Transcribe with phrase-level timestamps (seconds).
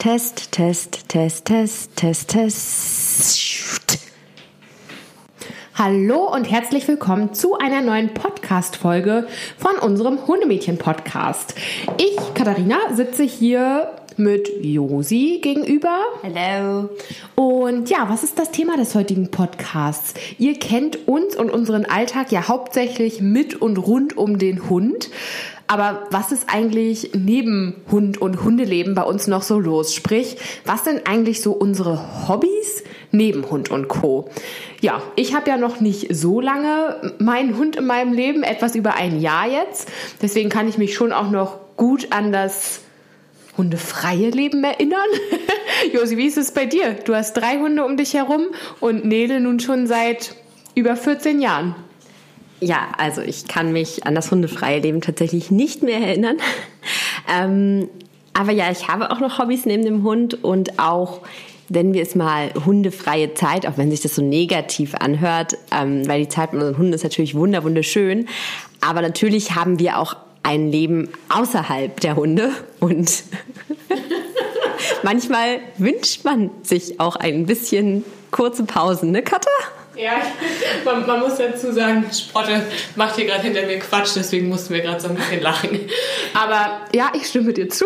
[0.00, 3.98] Test, Test, Test, Test, Test, Test.
[5.74, 9.28] Hallo und herzlich willkommen zu einer neuen Podcast-Folge
[9.58, 11.54] von unserem Hundemädchen-Podcast.
[11.98, 15.98] Ich, Katharina, sitze hier mit Josi gegenüber.
[16.22, 16.88] Hallo.
[17.34, 20.14] Und ja, was ist das Thema des heutigen Podcasts?
[20.38, 25.10] Ihr kennt uns und unseren Alltag ja hauptsächlich mit und rund um den Hund.
[25.70, 29.94] Aber was ist eigentlich neben Hund und Hundeleben bei uns noch so los?
[29.94, 32.82] Sprich, was sind eigentlich so unsere Hobbys
[33.12, 34.28] neben Hund und Co?
[34.80, 38.94] Ja, ich habe ja noch nicht so lange meinen Hund in meinem Leben, etwas über
[38.94, 39.88] ein Jahr jetzt.
[40.20, 42.80] Deswegen kann ich mich schon auch noch gut an das
[43.56, 44.98] hundefreie Leben erinnern.
[45.94, 46.94] Josi, wie ist es bei dir?
[46.94, 48.46] Du hast drei Hunde um dich herum
[48.80, 50.34] und Nele nun schon seit
[50.74, 51.76] über 14 Jahren.
[52.60, 56.36] Ja, also ich kann mich an das hundefreie Leben tatsächlich nicht mehr erinnern.
[57.30, 57.88] Ähm,
[58.32, 61.20] aber ja, ich habe auch noch Hobbys neben dem Hund und auch
[61.68, 66.22] nennen wir es mal hundefreie Zeit, auch wenn sich das so negativ anhört, ähm, weil
[66.22, 68.26] die Zeit mit unseren Hunden ist natürlich wunderschön.
[68.80, 73.24] Aber natürlich haben wir auch ein Leben außerhalb der Hunde und
[75.02, 79.50] manchmal wünscht man sich auch ein bisschen kurze Pausen, ne Katha?
[80.00, 80.22] Ja,
[80.84, 82.62] man, man, muss dazu sagen, Sprotte
[82.96, 85.80] macht hier gerade hinter mir Quatsch, deswegen mussten wir gerade so ein bisschen lachen.
[86.32, 87.84] Aber ja, ich stimme dir zu.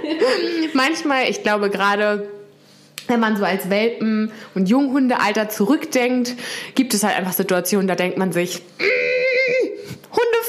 [0.74, 2.28] Manchmal, ich glaube gerade
[3.06, 6.36] wenn man so als Welpen- und Junghundealter zurückdenkt,
[6.76, 9.19] gibt es halt einfach Situationen, da denkt man sich, mm,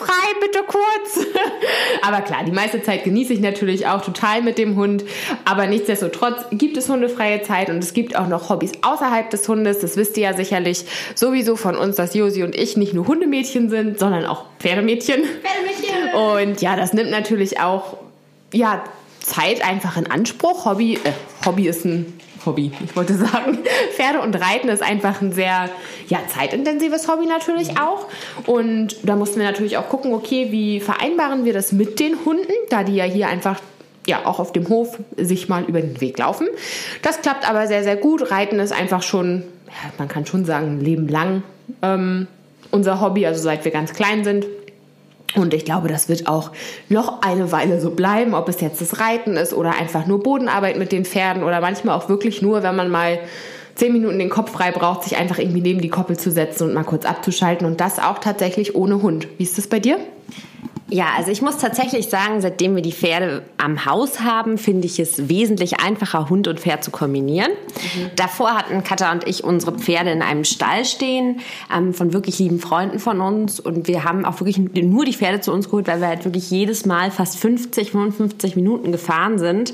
[0.02, 1.28] hundefrei, bitte kurz.
[2.02, 5.04] aber klar, die meiste Zeit genieße ich natürlich auch total mit dem Hund.
[5.46, 9.80] Aber nichtsdestotrotz gibt es hundefreie Zeit und es gibt auch noch Hobbys außerhalb des Hundes.
[9.80, 10.86] Das wisst ihr ja sicherlich
[11.16, 15.24] sowieso von uns, dass Josi und ich nicht nur Hundemädchen sind, sondern auch Pferdemädchen.
[15.24, 16.48] Pferdemädchen.
[16.48, 17.98] Und ja, das nimmt natürlich auch
[18.54, 18.84] ja,
[19.20, 20.66] Zeit einfach in Anspruch.
[20.66, 21.12] Hobby, äh,
[21.46, 22.14] Hobby ist ein
[22.46, 22.72] Hobby.
[22.84, 23.60] Ich wollte sagen,
[23.96, 25.70] Pferde und Reiten ist einfach ein sehr
[26.08, 28.08] ja, zeitintensives Hobby natürlich auch.
[28.46, 32.52] Und da mussten wir natürlich auch gucken, okay, wie vereinbaren wir das mit den Hunden,
[32.70, 33.60] da die ja hier einfach
[34.08, 36.48] ja auch auf dem Hof sich mal über den Weg laufen.
[37.02, 38.32] Das klappt aber sehr, sehr gut.
[38.32, 41.44] Reiten ist einfach schon, ja, man kann schon sagen, ein Leben lang
[41.82, 42.28] ähm,
[42.72, 44.46] unser Hobby, also seit wir ganz klein sind.
[45.36, 46.52] Und ich glaube, das wird auch
[46.90, 50.78] noch eine Weile so bleiben, ob es jetzt das Reiten ist oder einfach nur Bodenarbeit
[50.78, 53.20] mit den Pferden oder manchmal auch wirklich nur, wenn man mal
[53.76, 56.74] zehn Minuten den Kopf frei braucht, sich einfach irgendwie neben die Koppel zu setzen und
[56.74, 59.28] mal kurz abzuschalten und das auch tatsächlich ohne Hund.
[59.38, 59.98] Wie ist das bei dir?
[60.94, 65.00] Ja, also ich muss tatsächlich sagen, seitdem wir die Pferde am Haus haben, finde ich
[65.00, 67.52] es wesentlich einfacher, Hund und Pferd zu kombinieren.
[67.52, 68.12] Mhm.
[68.18, 71.40] Davor hatten Katha und ich unsere Pferde in einem Stall stehen,
[71.74, 73.62] ähm, von wirklich lieben Freunden von uns.
[73.62, 76.52] Und wir haben auch wirklich nur die Pferde zu uns geholt, weil wir halt wirklich
[76.52, 79.74] jedes Mal fast 50, 55 Minuten gefahren sind.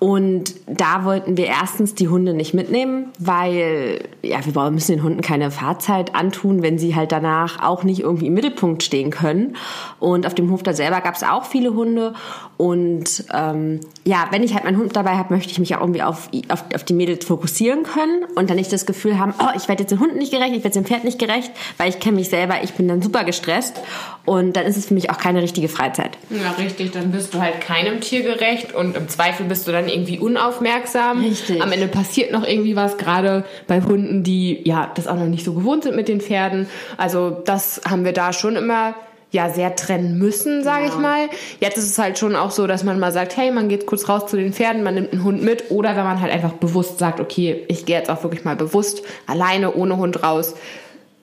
[0.00, 5.20] Und da wollten wir erstens die Hunde nicht mitnehmen, weil ja, wir müssen den Hunden
[5.20, 9.56] keine Fahrzeit antun, wenn sie halt danach auch nicht irgendwie im Mittelpunkt stehen können.
[9.98, 12.14] Und auf dem Hof da selber gab es auch viele Hunde.
[12.56, 16.02] Und ähm, ja, wenn ich halt meinen Hund dabei habe, möchte ich mich auch irgendwie
[16.02, 19.68] auf, auf, auf die Mädels fokussieren können und dann nicht das Gefühl haben, oh, ich
[19.68, 22.16] werde jetzt dem Hund nicht gerecht, ich werde dem Pferd nicht gerecht, weil ich kenne
[22.16, 23.80] mich selber, ich bin dann super gestresst
[24.24, 26.16] und dann ist es für mich auch keine richtige Freizeit.
[26.30, 29.89] Ja, richtig, dann bist du halt keinem Tier gerecht und im Zweifel bist du dann
[29.92, 31.20] irgendwie unaufmerksam.
[31.20, 31.62] Richtig.
[31.62, 35.44] Am Ende passiert noch irgendwie was, gerade bei Hunden, die ja das auch noch nicht
[35.44, 36.66] so gewohnt sind mit den Pferden.
[36.96, 38.94] Also das haben wir da schon immer
[39.32, 40.88] ja sehr trennen müssen, sage ja.
[40.88, 41.28] ich mal.
[41.60, 44.08] Jetzt ist es halt schon auch so, dass man mal sagt, hey, man geht kurz
[44.08, 46.98] raus zu den Pferden, man nimmt einen Hund mit oder wenn man halt einfach bewusst
[46.98, 50.54] sagt, okay, ich gehe jetzt auch wirklich mal bewusst alleine ohne Hund raus,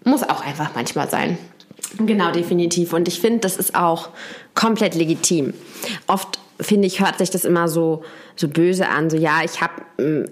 [0.03, 1.37] muss auch einfach manchmal sein.
[1.99, 2.93] Genau, definitiv.
[2.93, 4.09] Und ich finde, das ist auch
[4.55, 5.53] komplett legitim.
[6.07, 8.03] Oft finde ich, hört sich das immer so,
[8.35, 10.25] so böse an, so ja, ich habe mm,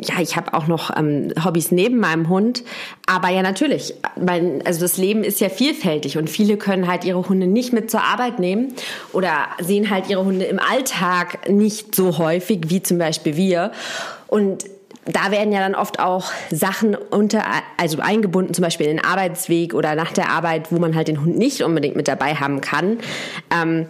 [0.00, 2.62] ja, ich auch noch ähm, Hobbys neben meinem Hund.
[3.06, 3.94] Aber ja, natürlich.
[4.20, 7.90] Mein, also das Leben ist ja vielfältig und viele können halt ihre Hunde nicht mit
[7.90, 8.74] zur Arbeit nehmen
[9.12, 13.72] oder sehen halt ihre Hunde im Alltag nicht so häufig wie zum Beispiel wir.
[14.28, 14.64] Und
[15.04, 17.42] da werden ja dann oft auch Sachen unter,
[17.76, 21.20] also eingebunden, zum Beispiel in den Arbeitsweg oder nach der Arbeit, wo man halt den
[21.20, 22.98] Hund nicht unbedingt mit dabei haben kann.
[23.50, 23.86] Ähm,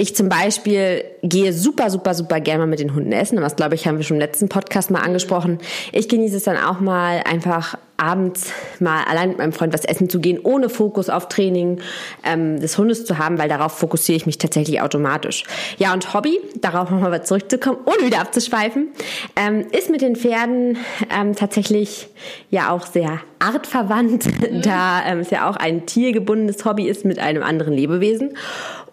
[0.00, 3.38] ich zum Beispiel gehe super, super, super gerne mal mit den Hunden essen.
[3.42, 5.58] Was glaube ich, haben wir schon im letzten Podcast mal angesprochen.
[5.92, 10.08] Ich genieße es dann auch mal einfach abends mal allein mit meinem Freund was essen
[10.08, 11.80] zu gehen, ohne Fokus auf Training
[12.24, 15.44] ähm, des Hundes zu haben, weil darauf fokussiere ich mich tatsächlich automatisch.
[15.76, 18.88] Ja, und Hobby, darauf nochmal zurückzukommen, ohne wieder abzuschweifen,
[19.36, 20.78] ähm, ist mit den Pferden
[21.14, 22.08] ähm, tatsächlich
[22.48, 24.62] ja auch sehr artverwandt, mhm.
[24.62, 28.34] da ähm, es ja auch ein tiergebundenes Hobby ist mit einem anderen Lebewesen.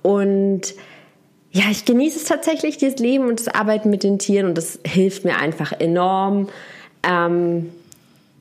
[0.01, 0.73] Und
[1.51, 4.79] ja, ich genieße es tatsächlich, dieses Leben und das Arbeiten mit den Tieren und das
[4.85, 6.49] hilft mir einfach enorm.
[7.03, 7.71] Ähm,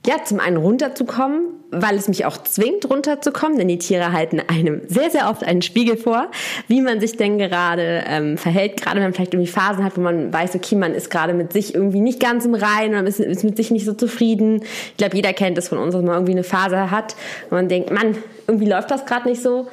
[0.07, 1.41] ja, zum einen runterzukommen,
[1.73, 5.63] weil es mich auch zwingt, runterzukommen, denn die Tiere halten einem sehr, sehr oft einen
[5.63, 6.31] Spiegel vor,
[6.69, 10.01] wie man sich denn gerade ähm, verhält, gerade wenn man vielleicht irgendwie Phasen hat, wo
[10.01, 13.19] man weiß, okay, man ist gerade mit sich irgendwie nicht ganz im Reinen oder ist,
[13.19, 14.63] ist mit sich nicht so zufrieden.
[14.63, 17.17] Ich glaube, jeder kennt es von uns, dass man irgendwie eine Phase hat,
[17.51, 18.17] wo man denkt, Mann,
[18.47, 19.67] irgendwie läuft das gerade nicht so.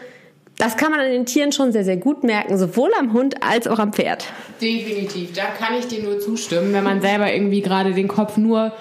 [0.58, 3.68] Das kann man an den Tieren schon sehr, sehr gut merken, sowohl am Hund als
[3.68, 4.26] auch am Pferd.
[4.62, 8.72] Definitiv, da kann ich dir nur zustimmen, wenn man selber irgendwie gerade den Kopf nur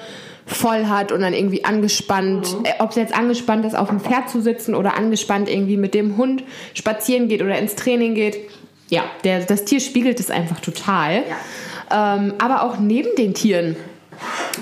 [0.44, 2.64] voll hat und dann irgendwie angespannt, mhm.
[2.64, 5.94] äh, ob es jetzt angespannt ist, auf dem Pferd zu sitzen oder angespannt irgendwie mit
[5.94, 8.38] dem Hund spazieren geht oder ins Training geht.
[8.90, 11.22] Ja, der, das Tier spiegelt es einfach total.
[11.90, 12.16] Ja.
[12.16, 13.76] Ähm, aber auch neben den Tieren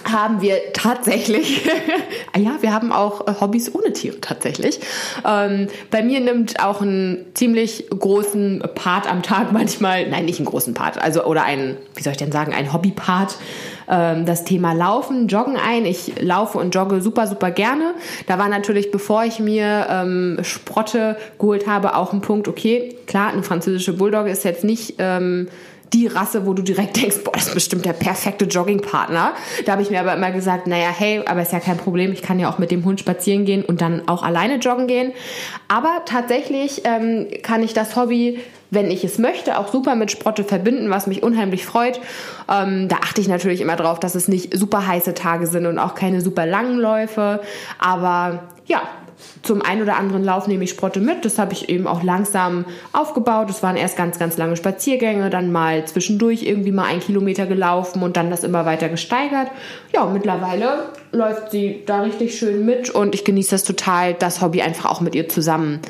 [0.05, 1.65] haben wir tatsächlich,
[2.37, 4.81] ja, wir haben auch äh, Hobbys ohne Tiere tatsächlich.
[5.27, 10.47] Ähm, bei mir nimmt auch einen ziemlich großen Part am Tag manchmal, nein, nicht einen
[10.47, 13.37] großen Part, also oder ein, wie soll ich denn sagen, ein Hobbypart
[13.91, 15.85] ähm, das Thema Laufen, Joggen ein.
[15.85, 17.95] Ich laufe und jogge super, super gerne.
[18.27, 23.33] Da war natürlich, bevor ich mir ähm, Sprotte geholt habe, auch ein Punkt, okay, klar,
[23.33, 24.95] eine französische Bulldogge ist jetzt nicht...
[24.99, 25.49] Ähm,
[25.93, 29.33] die Rasse, wo du direkt denkst, boah, das ist bestimmt der perfekte Joggingpartner.
[29.65, 32.23] Da habe ich mir aber immer gesagt, naja, hey, aber ist ja kein Problem, ich
[32.23, 35.13] kann ja auch mit dem Hund spazieren gehen und dann auch alleine joggen gehen.
[35.69, 38.41] Aber tatsächlich ähm, kann ich das Hobby,
[38.71, 42.01] wenn ich es möchte, auch super mit Sprotte verbinden, was mich unheimlich freut.
[42.49, 45.79] Ähm, da achte ich natürlich immer drauf, dass es nicht super heiße Tage sind und
[45.79, 47.41] auch keine super langen Läufe.
[47.79, 48.83] Aber ja,
[49.43, 51.25] zum einen oder anderen Lauf nehme ich Sprotte mit.
[51.25, 53.49] Das habe ich eben auch langsam aufgebaut.
[53.49, 58.03] Das waren erst ganz, ganz lange Spaziergänge, dann mal zwischendurch irgendwie mal ein Kilometer gelaufen
[58.03, 59.49] und dann das immer weiter gesteigert.
[59.95, 64.63] Ja, mittlerweile läuft sie da richtig schön mit und ich genieße das total, das Hobby
[64.63, 65.81] einfach auch mit ihr zusammen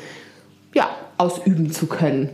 [0.73, 2.29] ja, ausüben zu können.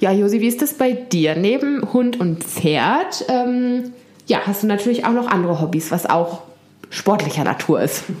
[0.00, 1.36] Ja, Josi, wie ist das bei dir?
[1.36, 3.92] Neben Hund und Pferd, ähm,
[4.26, 6.42] ja, hast du natürlich auch noch andere Hobbys, was auch
[6.90, 8.04] sportlicher Natur ist.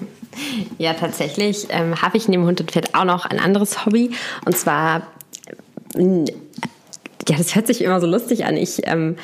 [0.78, 4.10] Ja, tatsächlich ähm, habe ich neben Hund und Pferd auch noch ein anderes Hobby.
[4.44, 5.06] Und zwar,
[5.94, 6.24] äh,
[7.28, 8.56] ja, das hört sich immer so lustig an.
[8.56, 9.16] Ich ähm,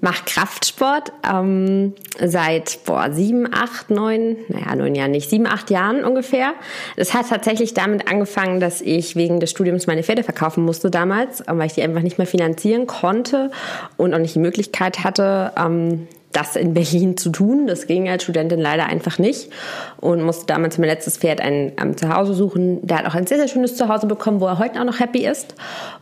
[0.00, 6.04] mache Kraftsport ähm, seit boah, sieben, acht, neun, naja, neun Jahren nicht, sieben, acht Jahren
[6.04, 6.52] ungefähr.
[6.96, 11.42] Das hat tatsächlich damit angefangen, dass ich wegen des Studiums meine Pferde verkaufen musste damals,
[11.46, 13.50] weil ich die einfach nicht mehr finanzieren konnte
[13.96, 17.66] und auch nicht die Möglichkeit hatte, ähm, das in Berlin zu tun.
[17.66, 19.50] Das ging als Studentin leider einfach nicht
[19.98, 22.86] und musste damals mein letztes Pferd ein ähm, Zuhause suchen.
[22.86, 25.26] Der hat auch ein sehr, sehr schönes Zuhause bekommen, wo er heute auch noch happy
[25.26, 25.54] ist.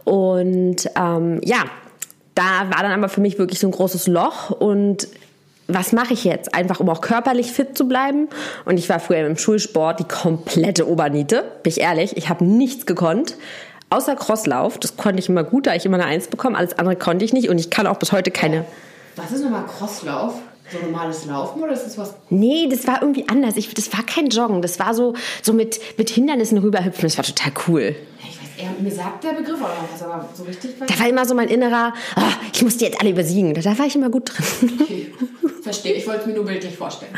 [0.04, 1.64] Und ähm, ja,
[2.34, 5.08] da war dann aber für mich wirklich so ein großes Loch und
[5.68, 6.54] was mache ich jetzt?
[6.54, 8.28] Einfach, um auch körperlich fit zu bleiben.
[8.66, 12.16] Und ich war früher im Schulsport die komplette Oberniete, bin ich ehrlich.
[12.16, 13.36] Ich habe nichts gekonnt.
[13.90, 16.54] Außer Crosslauf, das konnte ich immer gut, da ich immer eine Eins bekommen.
[16.54, 18.64] Alles andere konnte ich nicht und ich kann auch bis heute keine
[19.16, 20.34] was ist nochmal Crosslauf?
[20.70, 22.14] So normales Laufen oder ist das was?
[22.28, 23.56] Nee, das war irgendwie anders.
[23.56, 24.62] Ich, das war kein Joggen.
[24.62, 27.02] Das war so, so mit, mit Hindernissen rüberhüpfen.
[27.02, 27.94] Das war total cool.
[28.18, 30.72] Ich weiß, er, mir sagt der Begriff aber was, aber so richtig.
[30.84, 32.20] Da war immer so mein innerer, oh,
[32.52, 33.54] ich muss die jetzt alle übersiegen.
[33.54, 34.80] Da, da war ich immer gut drin.
[34.80, 35.12] Okay,
[35.62, 35.94] verstehe.
[35.94, 37.12] Ich wollte es mir nur bildlich vorstellen.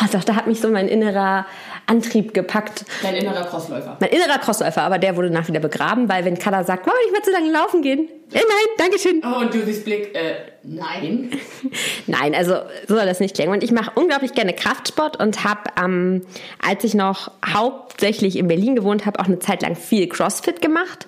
[0.00, 1.44] Oh, doch, da hat mich so mein innerer
[1.86, 2.84] Antrieb gepackt.
[3.02, 3.96] Dein innerer Crossläufer.
[3.98, 7.10] Mein innerer Crossläufer, aber der wurde nach wieder begraben, weil wenn Kada sagt, wollen wir
[7.10, 8.08] nicht mehr zu lange laufen gehen?
[8.32, 8.44] Nein,
[8.78, 9.22] danke schön.
[9.24, 11.30] Oh, und du siehst Blick, äh, nein.
[12.06, 12.54] nein, also
[12.88, 13.52] so soll das nicht klingen.
[13.52, 16.22] Und ich mache unglaublich gerne Kraftsport und habe, ähm,
[16.64, 21.06] als ich noch hauptsächlich in Berlin gewohnt habe, auch eine Zeit lang viel Crossfit gemacht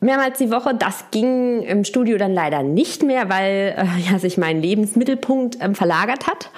[0.00, 0.74] mehrmals die Woche.
[0.74, 5.74] Das ging im Studio dann leider nicht mehr, weil äh, ja, sich mein Lebensmittelpunkt ähm,
[5.74, 6.50] verlagert hat.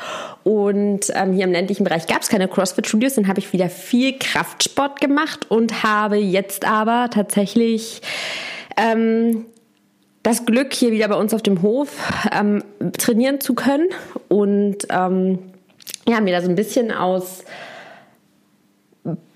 [0.44, 3.14] Und ähm, hier im ländlichen Bereich gab es keine CrossFit-Studios.
[3.14, 8.00] Dann habe ich wieder viel Kraftsport gemacht und habe jetzt aber tatsächlich
[8.76, 9.46] ähm,
[10.28, 11.88] das Glück, hier wieder bei uns auf dem Hof
[12.38, 12.62] ähm,
[12.98, 13.88] trainieren zu können.
[14.28, 15.38] Und ähm,
[16.06, 17.44] ja, mir da so ein bisschen aus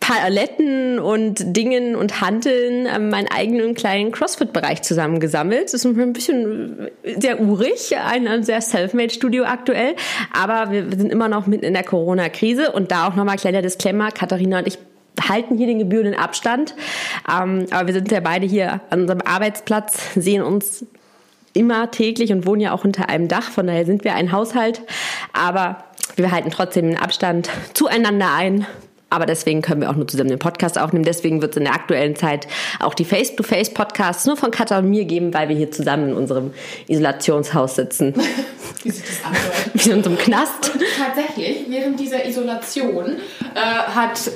[0.01, 5.65] Paletten und Dingen und Hanteln äh, meinen eigenen kleinen CrossFit-Bereich zusammengesammelt.
[5.65, 9.95] Das ist ein bisschen sehr urig, ein sehr Selfmade-Studio aktuell,
[10.31, 12.71] aber wir sind immer noch mitten in der Corona-Krise.
[12.71, 14.79] Und da auch nochmal kleiner Disclaimer, Katharina und ich
[15.21, 16.75] halten hier den gebührenden Abstand,
[17.31, 20.87] ähm, aber wir sind ja beide hier an unserem Arbeitsplatz, sehen uns
[21.55, 24.83] immer täglich und wohnen ja auch unter einem Dach, von daher sind wir ein Haushalt,
[25.33, 25.85] aber
[26.17, 28.67] wir halten trotzdem den Abstand zueinander ein
[29.13, 31.05] aber deswegen können wir auch nur zusammen den Podcast aufnehmen.
[31.05, 32.49] Deswegen wird es in der aktuellen Zeit
[32.81, 36.55] auch die Face-to-Face-Podcasts nur von Katha und mir geben, weil wir hier zusammen in unserem
[36.89, 38.15] Isolationshaus sitzen.
[38.83, 39.71] Wie sich das anhört.
[39.75, 40.73] Wie in unserem Knast.
[40.73, 43.17] Und tatsächlich, während dieser Isolation
[43.55, 44.31] äh, hat...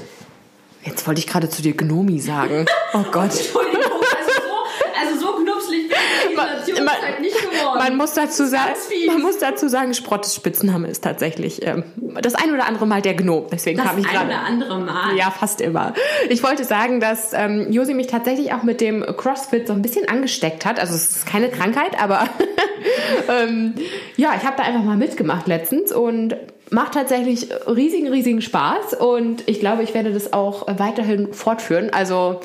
[0.86, 2.64] Jetzt wollte ich gerade zu dir Gnomi sagen.
[2.94, 3.32] Oh Gott.
[3.36, 4.52] Entschuldigung, also so,
[5.00, 5.96] also so knupslig bin
[6.30, 7.78] ich Isolation man, halt nicht geworden.
[7.78, 8.74] Man muss dazu sagen,
[9.08, 11.84] man muss dazu sagen, Sprottes Spitzname ist tatsächlich ähm,
[12.22, 13.46] das ein oder andere Mal der Gnom.
[13.50, 14.28] Deswegen das kam ich gerade.
[14.28, 15.16] Das ein oder andere Mal.
[15.16, 15.92] Ja, fast immer.
[16.28, 20.08] Ich wollte sagen, dass ähm, Josi mich tatsächlich auch mit dem CrossFit so ein bisschen
[20.08, 20.78] angesteckt hat.
[20.78, 22.28] Also es ist keine Krankheit, aber
[23.28, 23.74] ähm,
[24.16, 26.36] ja, ich habe da einfach mal mitgemacht letztens und
[26.70, 31.90] macht tatsächlich riesigen, riesigen Spaß und ich glaube, ich werde das auch weiterhin fortführen.
[31.90, 32.40] Also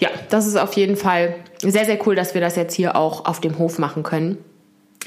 [0.00, 3.24] ja, das ist auf jeden Fall sehr, sehr cool, dass wir das jetzt hier auch
[3.24, 4.38] auf dem Hof machen können.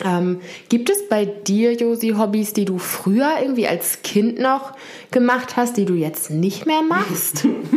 [0.04, 4.74] Ähm, gibt es bei dir, Josi, Hobbys, die du früher irgendwie als Kind noch
[5.12, 7.46] gemacht hast, die du jetzt nicht mehr machst?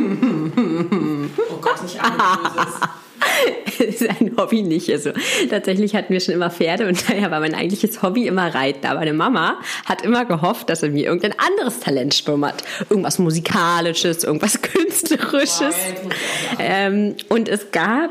[1.51, 2.75] oh Gott, nicht alles
[3.89, 4.91] ist ein Hobby nicht.
[4.91, 5.11] Also
[5.51, 8.87] tatsächlich hatten wir schon immer Pferde und daher war mein eigentliches Hobby immer Reiten.
[8.87, 12.63] Aber meine Mama hat immer gehofft, dass er mir irgendein anderes Talent schwimmert.
[12.91, 15.75] Irgendwas Musikalisches, irgendwas Künstlerisches.
[16.59, 18.11] Ähm, und es gab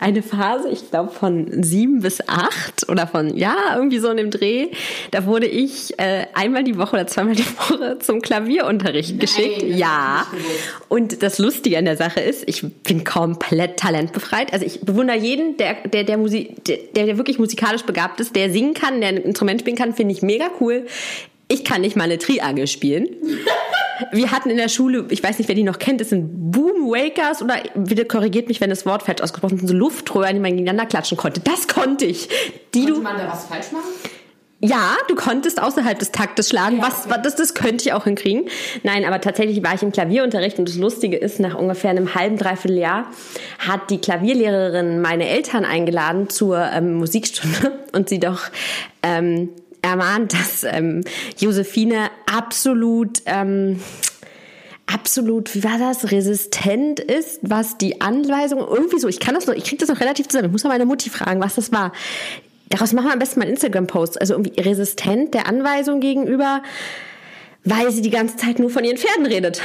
[0.00, 4.30] eine Phase, ich glaube von sieben bis acht oder von, ja, irgendwie so in dem
[4.30, 4.68] Dreh.
[5.10, 9.62] Da wurde ich äh, einmal die Woche oder zweimal die Woche zum Klavierunterricht Nein, geschickt.
[9.62, 10.26] Ja.
[10.88, 14.52] Und das Lustige an der Sache ist, ich bin komplett talentbefreit.
[14.52, 18.50] Also ich bewundere jeden, der, der, der, Musik, der, der wirklich musikalisch begabt ist, der
[18.50, 20.86] singen kann, der ein Instrument spielen kann, finde ich mega cool.
[21.48, 23.08] Ich kann nicht mal eine Triangel spielen.
[24.12, 27.42] Wir hatten in der Schule, ich weiß nicht, wer die noch kennt, das sind Boomwakers
[27.42, 30.86] oder bitte korrigiert mich, wenn das Wort falsch ausgesprochen ist, so Luftröhren, die man gegeneinander
[30.86, 31.40] klatschen konnte.
[31.40, 32.28] Das konnte ich.
[32.74, 33.88] Die konnte du, man da was falsch machen?
[34.60, 36.78] Ja, du konntest außerhalb des Taktes schlagen.
[36.78, 37.20] Ja, was, okay.
[37.22, 38.48] das, das könnte ich auch hinkriegen.
[38.82, 42.36] Nein, aber tatsächlich war ich im Klavierunterricht und das Lustige ist, nach ungefähr einem halben,
[42.36, 43.06] dreiviertel Jahr
[43.60, 48.42] hat die Klavierlehrerin meine Eltern eingeladen zur ähm, Musikstunde und sie doch
[49.04, 49.50] ähm,
[49.90, 51.02] ermahnt, dass ähm,
[51.38, 53.80] Josephine absolut ähm,
[54.88, 59.54] absolut, wie war das, resistent ist, was die Anweisung, irgendwie so, ich kann das noch,
[59.54, 61.92] ich kriege das noch relativ zusammen, ich muss mal meine Mutti fragen, was das war.
[62.70, 66.62] Daraus machen wir am besten mal Instagram-Post, also irgendwie resistent der Anweisung gegenüber,
[67.64, 69.60] weil sie die ganze Zeit nur von ihren Pferden redet.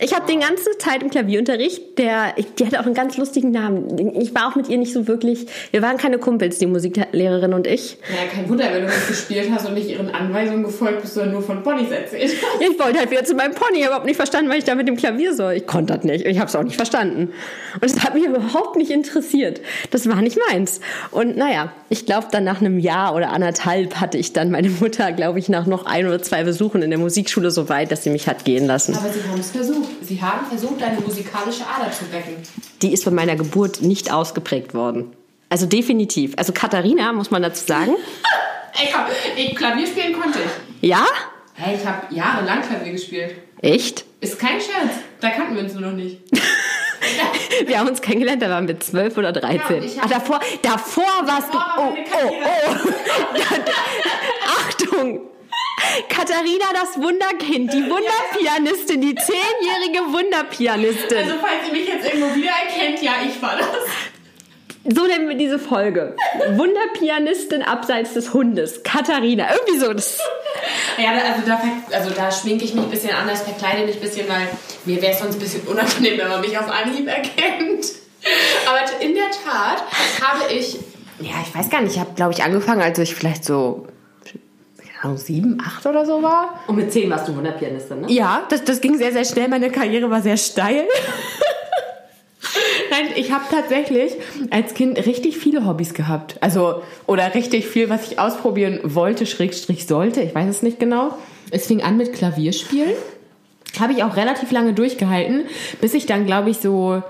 [0.00, 4.16] Ich habe die ganze Zeit im Klavierunterricht, der, die hatte auch einen ganz lustigen Namen.
[4.20, 7.66] Ich war auch mit ihr nicht so wirklich, wir waren keine Kumpels, die Musiklehrerin und
[7.66, 7.98] ich.
[8.08, 11.32] Ja, kein Wunder, wenn du nicht gespielt hast und nicht ihren Anweisungen gefolgt bist, sondern
[11.32, 12.62] nur von Ponys erzählt hast.
[12.62, 14.96] Ich wollte halt wieder zu meinem Pony, überhaupt nicht verstanden, was ich da mit dem
[14.96, 15.54] Klavier soll.
[15.54, 17.32] Ich konnte das nicht, ich habe es auch nicht verstanden.
[17.80, 19.60] Und es hat mich überhaupt nicht interessiert.
[19.90, 20.80] Das war nicht meins.
[21.10, 25.10] Und naja, ich glaube, dann nach einem Jahr oder anderthalb hatte ich dann meine Mutter,
[25.12, 28.10] glaube ich, nach noch ein oder zwei Besuchen in der Musikschule so weit, dass sie
[28.10, 28.94] mich hat gehen lassen.
[28.94, 29.87] Aber sie haben es versucht.
[30.02, 32.36] Sie haben versucht, deine musikalische Ader zu wecken.
[32.82, 35.12] Die ist von meiner Geburt nicht ausgeprägt worden.
[35.48, 36.34] Also definitiv.
[36.36, 37.92] Also Katharina, muss man dazu sagen.
[38.80, 39.04] Ey, komm,
[39.36, 40.88] ich, Klavier spielen konnte ich.
[40.88, 41.04] Ja?
[41.54, 43.34] Hey, ich habe jahrelang Klavier gespielt.
[43.60, 44.04] Echt?
[44.20, 44.98] Ist kein Scherz.
[45.20, 46.18] Da kannten wir uns nur noch nicht.
[47.66, 49.82] wir haben uns kennengelernt, da waren wir zwölf oder dreizehn.
[49.82, 51.58] Ja, ah, davor, davor warst du.
[51.58, 52.90] Oh, oh, oh.
[54.58, 55.20] Achtung!
[56.08, 61.18] Katharina, das Wunderkind, die Wunderpianistin, die zehnjährige Wunderpianistin.
[61.18, 63.68] Also, falls ihr mich jetzt irgendwo wiedererkennt, ja, ich war das.
[64.90, 66.16] So nennen wir diese Folge.
[66.56, 68.82] Wunderpianistin abseits des Hundes.
[68.82, 69.48] Katharina.
[69.52, 69.92] Irgendwie so.
[69.92, 70.18] Das
[70.96, 71.60] ja, also da,
[71.94, 74.48] also da schminke ich mich ein bisschen anders, verkleide mich ein bisschen, weil
[74.84, 77.86] mir wäre es sonst ein bisschen unangenehm, wenn man mich auf Anhieb erkennt.
[78.66, 79.84] Aber in der Tat
[80.22, 80.78] habe ich.
[81.20, 81.94] Ja, ich weiß gar nicht.
[81.94, 83.86] Ich habe, glaube ich, angefangen, als ich vielleicht so
[85.16, 86.60] sieben, acht oder so war.
[86.66, 88.06] Und mit zehn warst du Wunderpianistin, ne?
[88.12, 89.48] Ja, das, das ging sehr, sehr schnell.
[89.48, 90.84] Meine Karriere war sehr steil.
[92.90, 94.14] Nein, ich habe tatsächlich
[94.50, 96.36] als Kind richtig viele Hobbys gehabt.
[96.40, 100.20] Also, oder richtig viel, was ich ausprobieren wollte, Schrägstrich sollte.
[100.22, 101.16] Ich weiß es nicht genau.
[101.50, 102.92] Es fing an mit Klavierspielen.
[103.78, 105.44] Habe ich auch relativ lange durchgehalten,
[105.80, 107.02] bis ich dann, glaube ich, so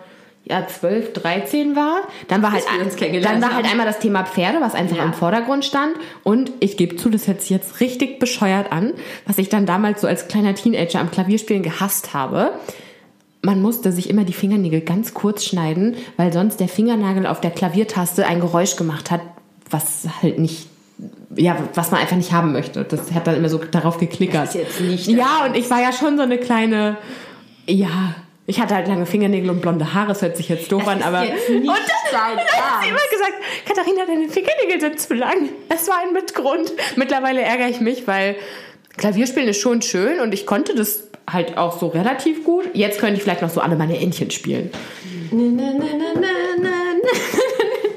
[0.45, 2.01] ja, 12, 13 war.
[2.29, 5.05] Dann war, halt, dann war halt einmal das Thema Pferde, was einfach ja.
[5.05, 5.95] im Vordergrund stand.
[6.23, 8.95] Und ich gebe zu, das hört sich jetzt richtig bescheuert an,
[9.27, 12.53] was ich dann damals so als kleiner Teenager am Klavierspielen gehasst habe.
[13.43, 17.51] Man musste sich immer die Fingernägel ganz kurz schneiden, weil sonst der Fingernagel auf der
[17.51, 19.21] Klaviertaste ein Geräusch gemacht hat,
[19.71, 20.69] was halt nicht
[21.37, 22.85] ja, was man einfach nicht haben möchte.
[22.85, 24.49] Das hat dann immer so darauf geklickert.
[24.49, 26.97] Das ist jetzt nicht ja, und ich war ja schon so eine kleine,
[27.69, 28.15] ja,
[28.49, 31.03] ich hatte halt lange Fingernägel und blonde Haare, das hört sich jetzt doof das an,
[31.03, 31.21] aber.
[31.21, 31.67] Und dann,
[32.11, 33.35] dann hat sie immer gesagt,
[33.67, 35.51] Katharina, deine Fingernägel sind zu lang.
[35.69, 36.73] Das war ein Mitgrund.
[36.97, 38.37] Mittlerweile ärgere ich mich, weil
[38.97, 42.65] Klavierspielen ist schon schön und ich konnte das halt auch so relativ gut.
[42.73, 44.71] Jetzt könnte ich vielleicht noch so alle meine Entchen spielen.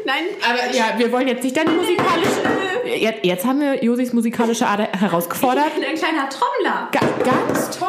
[0.05, 2.41] Nein, aber ja, wir wollen jetzt nicht deine musikalische.
[2.85, 5.67] Jetzt, jetzt haben wir Josis musikalische Ader herausgefordert.
[5.69, 6.89] Ich bin ein kleiner Trommler.
[6.91, 7.88] Ga ganz toll.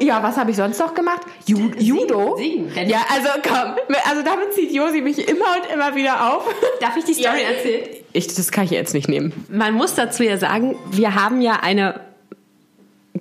[0.00, 1.22] Ja, was habe ich sonst noch gemacht?
[1.46, 2.36] Ju Judo?
[2.36, 2.70] Singen.
[2.88, 3.76] Ja, also komm.
[4.08, 6.44] Also damit zieht Josi mich immer und immer wieder auf.
[6.80, 7.88] Darf ich die Story erzählen?
[8.12, 9.32] Ich, das kann ich jetzt nicht nehmen.
[9.48, 12.00] Man muss dazu ja sagen, wir haben ja eine.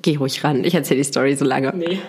[0.02, 1.74] Geh ruhig ran, ich erzähle die Story so lange.
[1.76, 2.00] Nee.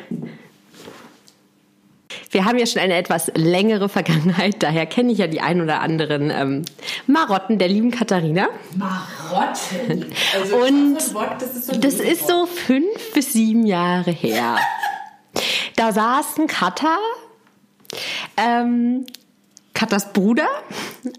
[2.31, 5.81] Wir haben ja schon eine etwas längere Vergangenheit, daher kenne ich ja die ein oder
[5.81, 6.65] anderen ähm,
[7.09, 8.49] Marotten der lieben Katharina.
[8.77, 10.07] Marotten.
[10.35, 14.57] Also Und das Wort, das ist so Das ist so fünf bis sieben Jahre her.
[15.77, 16.99] Da saß ein Katter,
[18.37, 19.07] ähm,
[19.81, 20.47] Katas Bruder.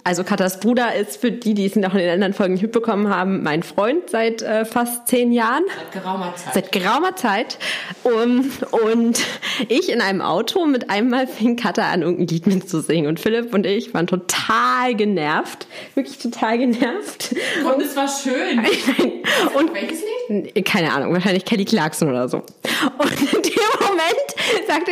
[0.03, 3.10] Also Katas Bruder ist für die, die es noch in den anderen Folgen nicht mitbekommen
[3.10, 5.63] haben, mein Freund seit äh, fast zehn Jahren.
[5.91, 6.53] Seit geraumer Zeit.
[6.53, 7.58] Seit geraumer Zeit.
[8.03, 9.20] Um, und
[9.68, 13.08] ich in einem Auto mit einmal fing Katha an, irgendein Lied mitzusingen.
[13.08, 15.65] Und Philipp und ich waren total genervt.
[15.96, 17.34] Wirklich total genervt.
[17.65, 18.60] Und es war schön.
[19.56, 20.65] Und Welches Lied?
[20.65, 22.38] keine Ahnung, wahrscheinlich Kelly Clarkson oder so.
[22.38, 24.31] Und in dem Moment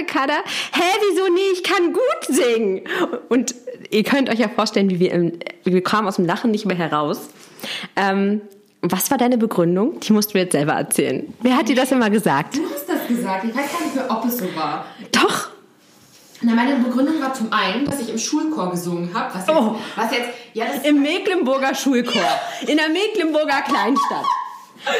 [0.05, 0.33] Kada,
[0.73, 2.81] hä, wieso nee, ich kann gut singen.
[3.29, 3.55] Und
[3.89, 6.77] ihr könnt euch ja vorstellen, wie wir, im, wir kamen aus dem Lachen nicht mehr
[6.77, 7.29] heraus.
[7.95, 8.41] Ähm,
[8.81, 9.99] was war deine Begründung?
[9.99, 11.33] Die musst du jetzt selber erzählen.
[11.41, 12.55] Wer hat dir das immer gesagt?
[12.55, 13.43] Du hast das gesagt.
[13.45, 14.85] Ich weiß gar nicht mehr, ob es so war.
[15.11, 15.49] Doch.
[16.41, 19.33] Na, meine Begründung war zum einen, dass ich im Schulchor gesungen habe.
[19.35, 19.75] Was, jetzt- Oh.
[19.97, 22.21] was jetzt, ja, Im Mecklenburger Schulchor.
[22.65, 24.23] In der Mecklenburger Kleinstadt.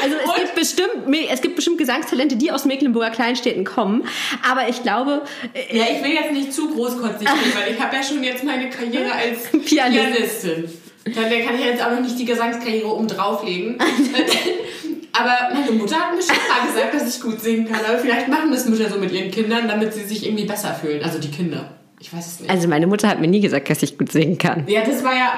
[0.02, 0.36] Also es Und?
[0.36, 4.04] gibt bestimmt, es gibt bestimmt Gesangstalente, die aus Mecklenburger Kleinstädten kommen.
[4.48, 5.22] Aber ich glaube,
[5.54, 8.44] äh, Ja, ich will jetzt nicht zu großkotzig gehen, weil ich habe ja schon jetzt
[8.44, 10.12] meine Karriere als Pianistin.
[10.12, 10.64] Pianistin.
[11.04, 11.14] Dann
[11.46, 13.78] kann ich jetzt auch noch nicht die Gesangskarriere oben drauflegen.
[15.12, 17.80] aber meine Mutter hat mir schon mal gesagt, dass ich gut singen kann.
[17.86, 21.02] Aber vielleicht machen das Mütter so mit ihren Kindern, damit sie sich irgendwie besser fühlen.
[21.02, 21.70] Also die Kinder.
[21.98, 22.50] Ich weiß es nicht.
[22.50, 24.64] Also meine Mutter hat mir nie gesagt, dass ich gut singen kann.
[24.68, 25.32] Ja, das war ja.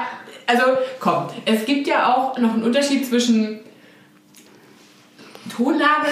[0.45, 0.63] Also,
[0.99, 3.61] komm, es gibt ja auch noch einen Unterschied zwischen
[5.55, 6.07] Tonlage,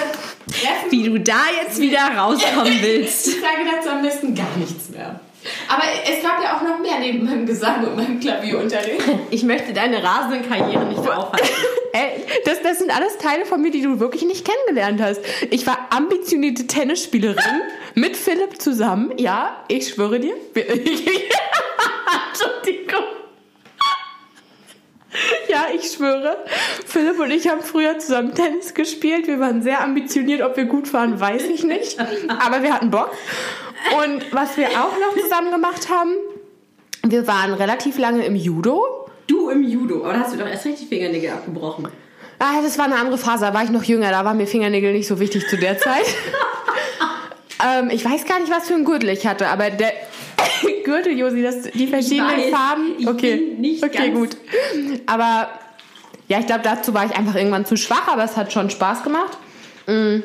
[0.47, 0.91] Treffen.
[0.91, 3.27] Wie du da jetzt wieder rauskommen willst.
[3.27, 5.19] Ich sage dazu am besten gar nichts mehr.
[5.67, 9.01] Aber es gab ja auch noch mehr neben meinem Gesang und meinem Klavierunterricht.
[9.31, 11.47] Ich möchte deine rasende Karriere nicht aufhalten.
[11.93, 15.21] Ey, das, das sind alles Teile von mir, die du wirklich nicht kennengelernt hast.
[15.49, 17.61] Ich war ambitionierte Tennisspielerin
[17.95, 19.13] mit Philipp zusammen.
[19.17, 20.35] Ja, ich schwöre dir.
[20.53, 21.01] Wir- Entschuldigung.
[25.61, 26.37] Ja, ich schwöre.
[26.85, 29.27] Philipp und ich haben früher zusammen Tennis gespielt.
[29.27, 30.41] Wir waren sehr ambitioniert.
[30.41, 31.99] Ob wir gut waren, weiß ich nicht.
[31.99, 33.11] Aber wir hatten Bock.
[34.03, 36.11] Und was wir auch noch zusammen gemacht haben,
[37.03, 39.07] wir waren relativ lange im Judo.
[39.27, 41.87] Du im Judo, aber da hast du doch erst richtig Fingernägel abgebrochen.
[42.39, 44.93] Ah, das war eine andere Phase, da war ich noch jünger, da waren mir Fingernägel
[44.93, 46.05] nicht so wichtig zu der Zeit.
[47.65, 49.93] ähm, ich weiß gar nicht, was für ein Gürtel ich hatte, aber der
[50.83, 52.95] Gürtel, Josi, das, die verschiedenen weiß, Farben.
[52.97, 54.37] ich okay, bin nicht okay, gut.
[55.05, 55.49] Aber
[56.27, 59.03] ja, ich glaube, dazu war ich einfach irgendwann zu schwach, aber es hat schon Spaß
[59.03, 59.37] gemacht.
[59.87, 60.19] Mm.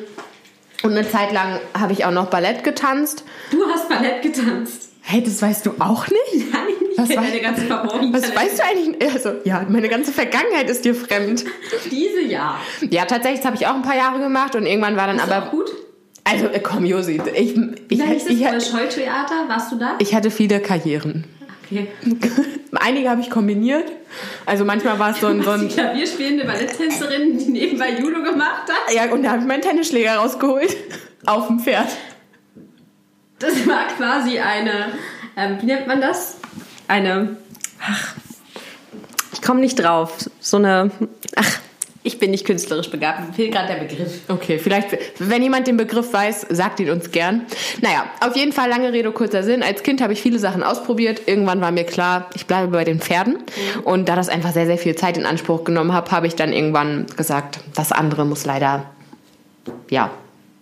[0.83, 3.23] Und eine Zeit lang habe ich auch noch Ballett getanzt.
[3.51, 4.89] Du hast Ballett getanzt.
[5.01, 6.51] Hey, das weißt du auch nicht?
[6.51, 9.13] Nein, ich Was deine ganze verborgenen Was weißt du eigentlich?
[9.13, 11.45] Also, ja, meine ganze Vergangenheit ist dir fremd.
[11.91, 12.59] Diese Jahr.
[12.89, 15.23] Ja, tatsächlich, das habe ich auch ein paar Jahre gemacht und irgendwann war dann Ist
[15.23, 15.47] aber.
[15.47, 15.71] auch gut?
[16.29, 17.55] Also, äh, komm, Josi, ich, ich,
[17.89, 18.33] Wie heißt es?
[18.33, 19.47] ich, Ich, Scheutheater?
[19.47, 19.95] Warst du da?
[19.99, 21.25] ich hatte viele Karrieren.
[21.65, 21.87] Okay.
[22.79, 23.91] Einige habe ich kombiniert.
[24.45, 28.63] Also manchmal war es so ein, so Die ein Klavierspielende Balletttänzerin, die nebenbei Judo gemacht
[28.67, 28.93] hat.
[28.93, 30.75] ja, und da habe ich meinen Tennisschläger rausgeholt.
[31.25, 31.87] Auf dem Pferd.
[33.39, 34.93] Das war quasi eine,
[35.35, 36.37] ähm, wie nennt man das?
[36.87, 37.37] Eine,
[37.81, 38.15] ach,
[39.33, 40.29] ich komme nicht drauf.
[40.39, 40.89] So eine,
[41.35, 41.59] ach,
[42.07, 43.27] ich bin nicht künstlerisch begabt.
[43.27, 44.21] Mir fehlt gerade der Begriff.
[44.29, 47.45] Okay, vielleicht, wenn jemand den Begriff weiß, sagt ihn uns gern.
[47.81, 49.61] Naja, auf jeden Fall lange Rede, kurzer Sinn.
[49.61, 51.23] Als Kind habe ich viele Sachen ausprobiert.
[51.25, 53.39] Irgendwann war mir klar, ich bleibe bei den Pferden.
[53.83, 56.53] Und da das einfach sehr, sehr viel Zeit in Anspruch genommen habe, habe ich dann
[56.53, 58.85] irgendwann gesagt, das andere muss leider,
[59.89, 60.09] ja,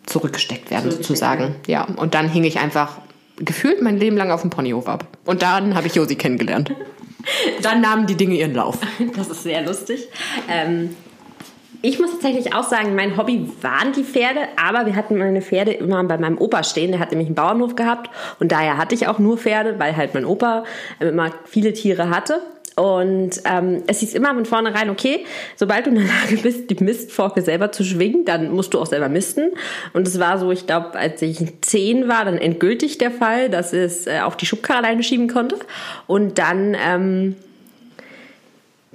[0.07, 1.55] zurückgesteckt werden, Zurückgesteckt sozusagen.
[1.67, 2.97] Ja, und dann hing ich einfach
[3.37, 5.05] gefühlt mein Leben lang auf dem Ponyhof ab.
[5.25, 6.71] Und dann habe ich Josi kennengelernt.
[7.63, 8.77] Dann nahmen die Dinge ihren Lauf.
[9.15, 10.07] Das ist sehr lustig.
[10.47, 10.95] Ähm,
[11.85, 15.71] ich muss tatsächlich auch sagen, mein Hobby waren die Pferde, aber wir hatten meine Pferde
[15.71, 16.91] immer bei meinem Opa stehen.
[16.91, 20.15] Der hat nämlich einen Bauernhof gehabt und daher hatte ich auch nur Pferde, weil halt
[20.15, 20.63] mein Opa
[20.99, 22.41] ähm, immer viele Tiere hatte.
[22.75, 26.83] Und ähm, es hieß immer von vornherein, okay, sobald du in der Lage bist, die
[26.83, 29.51] Mistforke selber zu schwingen, dann musst du auch selber misten.
[29.93, 33.73] Und es war so, ich glaube, als ich zehn war, dann endgültig der Fall, dass
[33.73, 35.57] es äh, auf die Schubkarre alleine schieben konnte.
[36.07, 36.75] Und dann...
[36.83, 37.35] Ähm,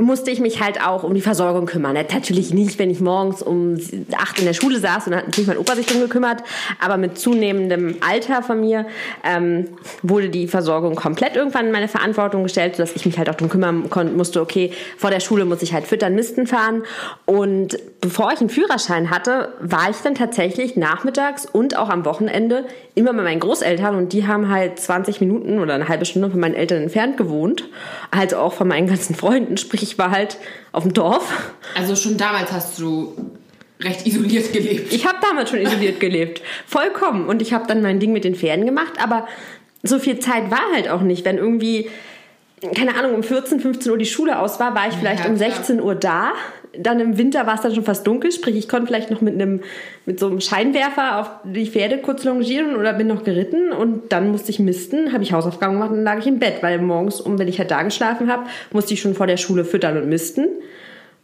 [0.00, 1.94] musste ich mich halt auch um die Versorgung kümmern.
[1.94, 3.78] Natürlich nicht, wenn ich morgens um
[4.16, 6.42] acht in der Schule saß und hat natürlich mein Opa sich drum gekümmert,
[6.80, 8.86] aber mit zunehmendem Alter von mir
[9.24, 9.68] ähm,
[10.02, 13.48] wurde die Versorgung komplett irgendwann in meine Verantwortung gestellt, sodass ich mich halt auch drum
[13.48, 16.82] kümmern musste, okay, vor der Schule muss ich halt füttern, Misten fahren
[17.26, 22.64] und bevor ich einen Führerschein hatte, war ich dann tatsächlich nachmittags und auch am Wochenende
[22.94, 26.40] immer bei meinen Großeltern und die haben halt 20 Minuten oder eine halbe Stunde von
[26.40, 27.68] meinen Eltern entfernt gewohnt,
[28.10, 30.38] also auch von meinen ganzen Freunden, sprich ich war halt
[30.72, 31.52] auf dem Dorf.
[31.76, 33.14] Also schon damals hast du
[33.80, 34.92] recht isoliert gelebt.
[34.92, 37.26] Ich habe damals schon isoliert gelebt, vollkommen.
[37.26, 39.26] Und ich habe dann mein Ding mit den Pferden gemacht, aber
[39.82, 41.90] so viel Zeit war halt auch nicht, wenn irgendwie
[42.74, 45.36] keine Ahnung, um 14, 15 Uhr die Schule aus war, war ich vielleicht ja, um
[45.36, 46.32] 16 Uhr da
[46.78, 49.34] dann im Winter war es dann schon fast dunkel, sprich ich konnte vielleicht noch mit
[49.34, 49.60] einem
[50.06, 54.30] mit so einem Scheinwerfer auf die Pferde kurz longieren oder bin noch geritten und dann
[54.30, 57.20] musste ich misten, habe ich Hausaufgaben gemacht und dann lag ich im Bett, weil morgens,
[57.20, 60.08] um wenn ich halt da geschlafen habe, musste ich schon vor der Schule füttern und
[60.08, 60.46] misten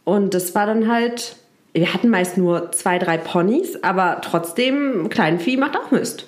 [0.03, 1.35] und das war dann halt,
[1.73, 6.25] wir hatten meist nur zwei, drei Ponys, aber trotzdem Kleinvieh macht auch Mist.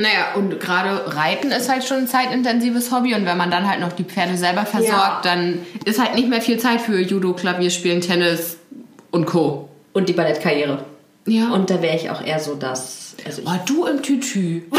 [0.00, 3.80] Naja, und gerade Reiten ist halt schon ein zeitintensives Hobby und wenn man dann halt
[3.80, 5.20] noch die Pferde selber versorgt, ja.
[5.22, 8.56] dann ist halt nicht mehr viel Zeit für Judo, Klavierspielen, Tennis
[9.10, 9.68] und Co.
[9.92, 10.84] Und die Ballettkarriere.
[11.26, 11.50] Ja.
[11.50, 13.14] Und da wäre ich auch eher so das.
[13.26, 14.62] Also oh, du im Tütü.
[14.70, 14.76] oh,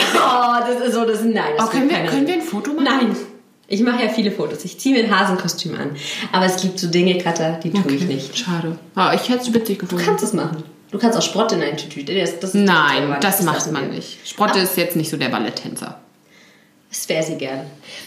[0.67, 1.53] das ist so, das nein.
[1.55, 2.84] Das oh, können, wir, können wir ein Foto machen?
[2.84, 3.15] Nein.
[3.67, 4.65] Ich mache ja viele Fotos.
[4.65, 5.91] Ich ziehe mir ein Hasenkostüm an.
[6.31, 7.95] Aber es gibt so Dinge, Katha, die tue okay.
[7.95, 8.38] ich nicht.
[8.38, 8.79] Schade.
[8.97, 10.03] Oh, ich hätte es witzig gefunden.
[10.03, 10.63] Du kannst es machen.
[10.91, 12.04] Du kannst auch Sprotte in ein Tütü.
[12.04, 14.27] Das, das Nein, das, das macht man nicht.
[14.27, 14.63] Sprotte ah.
[14.63, 15.99] ist jetzt nicht so der Balletttänzer.
[16.89, 17.62] Das wäre sie gern.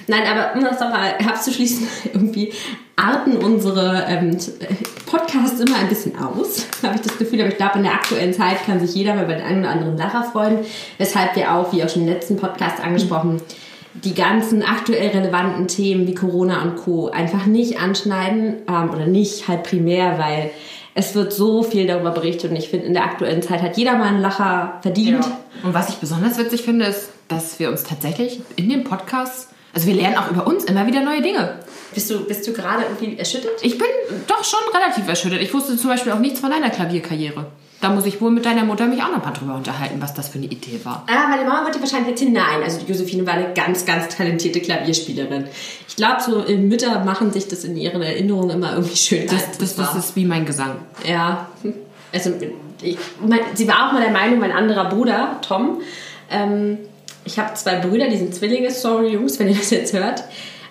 [0.06, 2.52] Nein, aber um das nochmal abzuschließen, irgendwie
[2.96, 4.36] arten unsere ähm,
[5.06, 7.40] Podcasts immer ein bisschen aus, habe ich das Gefühl.
[7.40, 9.70] Aber ich glaube, in der aktuellen Zeit kann sich jeder mal bei den einen oder
[9.70, 10.58] anderen Lacher freuen.
[10.98, 13.40] Weshalb wir auch, wie auch schon im letzten Podcast angesprochen,
[13.94, 17.08] die ganzen aktuell relevanten Themen wie Corona und Co.
[17.08, 20.50] einfach nicht anschneiden ähm, oder nicht halt primär, weil
[20.94, 23.96] es wird so viel darüber berichtet und ich finde, in der aktuellen Zeit hat jeder
[23.96, 25.24] mal einen Lacher verdient.
[25.24, 25.38] Ja.
[25.64, 29.86] Und was ich besonders witzig finde, ist, dass wir uns tatsächlich in dem Podcast, also
[29.88, 31.58] wir lernen auch über uns immer wieder neue Dinge.
[31.94, 33.52] Bist du, bist du gerade irgendwie erschüttert?
[33.62, 33.86] Ich bin
[34.26, 35.40] doch schon relativ erschüttert.
[35.40, 37.46] Ich wusste zum Beispiel auch nichts von deiner Klavierkarriere.
[37.84, 40.30] Da muss ich wohl mit deiner Mutter mich auch noch mal drüber unterhalten, was das
[40.30, 41.04] für eine Idee war.
[41.06, 42.62] Ah, meine Mama dir wahrscheinlich erzählen, nein.
[42.64, 45.48] Also Josephine war eine ganz, ganz talentierte Klavierspielerin.
[45.86, 49.26] Ich glaube, so Mütter machen sich das in ihren Erinnerungen immer irgendwie schön.
[49.26, 50.76] Das, das, das, ist wie mein Gesang.
[51.06, 51.50] Ja.
[52.10, 52.32] Also,
[52.80, 55.82] ich, mein, sie war auch mal der Meinung, mein anderer Bruder, Tom,
[56.30, 56.78] ähm,
[57.26, 60.24] ich habe zwei Brüder, die sind Zwillinge, sorry Jungs, wenn ihr das jetzt hört.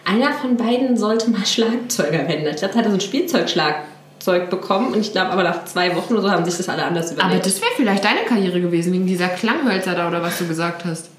[0.04, 2.48] Einer von beiden sollte mal Schlagzeuger werden.
[2.48, 3.76] Ich glaube, er hatte so ein Spielzeugschlag
[4.24, 6.86] Zeug bekommen und ich glaube aber nach zwei Wochen oder so haben sich das alle
[6.86, 7.34] anders überlegt.
[7.34, 10.86] Aber das wäre vielleicht deine Karriere gewesen, wegen dieser Klanghölzer da oder was du gesagt
[10.86, 11.10] hast.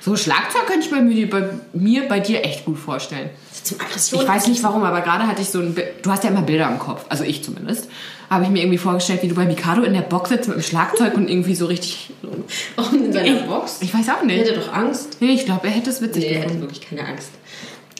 [0.00, 3.30] So Schlagzeug könnte ich bei mir, bei mir, bei dir echt gut vorstellen.
[3.70, 5.76] Ich weiß nicht warum, aber gerade hatte ich so ein.
[6.02, 7.88] Du hast ja immer Bilder im Kopf, also ich zumindest.
[8.30, 10.62] Habe ich mir irgendwie vorgestellt, wie du bei Mikado in der Box sitzt mit dem
[10.62, 12.10] Schlagzeug und irgendwie so richtig.
[12.76, 13.78] Warum in seiner Box?
[13.80, 14.38] Ich weiß auch nicht.
[14.38, 15.18] Er hätte doch Angst.
[15.20, 16.48] Nee, ich glaube, er hätte es witzig nee, gefunden.
[16.48, 17.30] Er hätte wirklich keine Angst.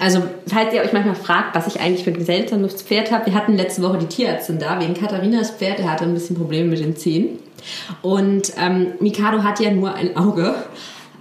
[0.00, 3.34] Also, falls ihr euch manchmal fragt, was ich eigentlich für ein seltsames Pferd habe, wir
[3.34, 6.80] hatten letzte Woche die Tierärztin da, wegen Katharinas Pferd, der hatte ein bisschen Probleme mit
[6.80, 7.38] den Zähnen.
[8.02, 10.54] Und ähm, Mikado hat ja nur ein Auge.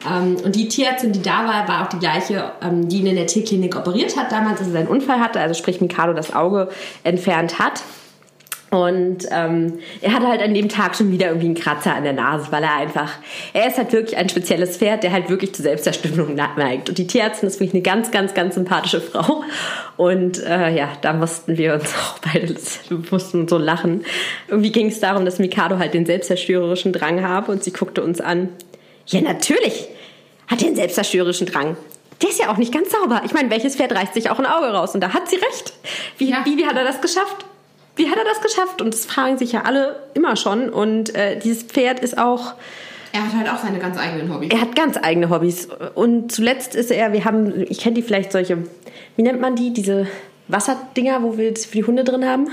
[0.08, 3.16] Ähm, und die Tierärztin, die da war, war auch die gleiche, ähm, die ihn in
[3.16, 6.70] der Tierklinik operiert hat damals, als er seinen Unfall hatte, also sprich Mikado das Auge
[7.04, 7.82] entfernt hat.
[8.70, 12.12] Und ähm, er hatte halt an dem Tag schon wieder irgendwie einen Kratzer an der
[12.12, 13.14] Nase, weil er einfach,
[13.54, 16.90] er ist halt wirklich ein spezielles Pferd, der halt wirklich zur Selbstzerstörung neigt.
[16.90, 19.44] Und die Tierärztin ist wirklich eine ganz, ganz, ganz sympathische Frau.
[19.96, 22.54] Und äh, ja, da mussten wir uns auch beide,
[23.12, 24.04] mussten so lachen.
[24.50, 28.20] Irgendwie ging es darum, dass Mikado halt den selbstzerstörerischen Drang habe und sie guckte uns
[28.20, 28.50] an.
[29.06, 29.88] Ja, natürlich
[30.48, 31.78] hat er einen selbstzerstörerischen Drang.
[32.22, 33.22] Der ist ja auch nicht ganz sauber.
[33.26, 34.94] Ich meine, welches Pferd reißt sich auch ein Auge raus?
[34.94, 35.74] Und da hat sie recht.
[36.18, 36.42] Wie, ja.
[36.44, 37.46] wie, wie hat er das geschafft?
[37.98, 38.82] Wie hat er das geschafft?
[38.82, 40.70] Und das fragen sich ja alle immer schon.
[40.70, 42.54] Und äh, dieses Pferd ist auch.
[43.12, 44.52] Er hat halt auch seine ganz eigenen Hobbys.
[44.52, 45.68] Er hat ganz eigene Hobbys.
[45.96, 48.60] Und zuletzt ist er, wir haben, ich kenne die vielleicht solche,
[49.16, 49.74] wie nennt man die?
[49.74, 50.08] Diese
[50.48, 52.48] Wasserdinger, wo wir das für die Hunde drin haben?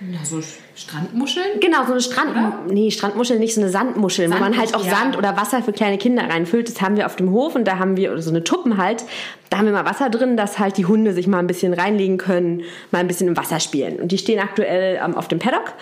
[0.00, 0.42] Ja, so
[0.74, 1.58] Strandmuscheln?
[1.60, 2.70] Genau, so eine Strand...
[2.70, 4.94] Nee, Strandmuscheln nicht, so eine Sandmuschel, wo man halt auch ja.
[4.94, 6.68] Sand oder Wasser für kleine Kinder reinfüllt.
[6.68, 9.04] Das haben wir auf dem Hof und da haben wir so eine Tuppen halt.
[9.48, 12.18] Da haben wir mal Wasser drin, dass halt die Hunde sich mal ein bisschen reinlegen
[12.18, 13.96] können, mal ein bisschen im Wasser spielen.
[13.96, 15.72] Und die stehen aktuell ähm, auf dem Paddock.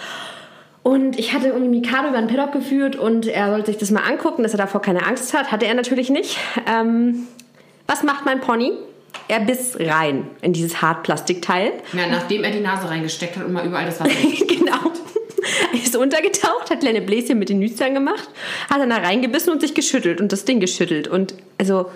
[0.84, 4.02] Und ich hatte irgendwie Mikado über den Paddock geführt und er sollte sich das mal
[4.02, 5.50] angucken, dass er davor keine Angst hat.
[5.50, 6.36] Hatte er natürlich nicht.
[6.70, 7.26] Ähm,
[7.86, 8.72] was macht mein Pony?
[9.28, 11.72] Er biss rein in dieses Hartplastikteil.
[11.92, 14.10] Ja, nachdem er die Nase reingesteckt hat und mal überall das Wasser.
[14.48, 14.92] genau.
[15.72, 18.28] Er ist untergetaucht, hat kleine Bläschen mit den Nüstern gemacht,
[18.70, 21.06] hat dann da reingebissen und sich geschüttelt und das Ding geschüttelt.
[21.06, 21.90] Und also,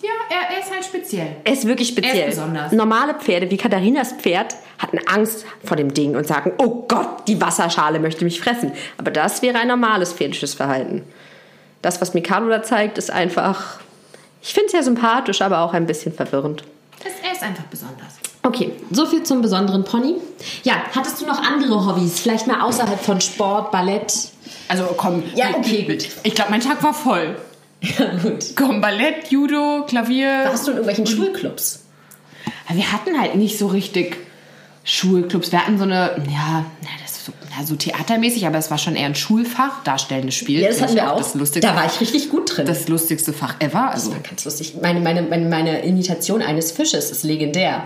[0.00, 1.36] Ja, er, er ist halt speziell.
[1.44, 2.16] Er ist wirklich speziell.
[2.16, 2.72] Er ist besonders.
[2.72, 7.40] Normale Pferde, wie Katharinas Pferd, hatten Angst vor dem Ding und sagen, oh Gott, die
[7.40, 8.72] Wasserschale möchte mich fressen.
[8.98, 11.02] Aber das wäre ein normales pferdisches Verhalten.
[11.82, 13.80] Das, was Mikado da zeigt, ist einfach,
[14.44, 16.64] ich finde es ja sympathisch, aber auch ein bisschen verwirrend.
[17.02, 18.14] Das, er ist einfach besonders.
[18.42, 20.16] Okay, so viel zum besonderen Pony.
[20.64, 22.20] Ja, hattest du noch andere Hobbys?
[22.20, 24.12] Vielleicht mal außerhalb von Sport, Ballett?
[24.68, 25.22] Also komm.
[25.34, 26.06] Ja, okay, gut.
[26.22, 27.36] Ich glaube, mein Tag war voll.
[27.80, 28.54] Ja, gut.
[28.54, 30.44] Komm, Ballett, Judo, Klavier.
[30.44, 31.84] Warst du in irgendwelchen Schulclubs?
[32.70, 34.18] Wir hatten halt nicht so richtig
[34.84, 35.52] Schulclubs.
[35.52, 38.76] Wir hatten so eine, ja, na, das ist so, ja, so theatermäßig, aber es war
[38.76, 40.60] schon eher ein Schulfach, darstellendes Spiel.
[40.60, 41.16] Ja, das hatten wir auch.
[41.16, 42.66] Das lustigste, da war ich richtig gut drin.
[42.66, 43.90] das lustigste Fach ever.
[43.90, 44.74] Also, war ganz lustig.
[44.82, 47.84] Meine, meine, meine, meine Imitation eines Fisches ist legendär.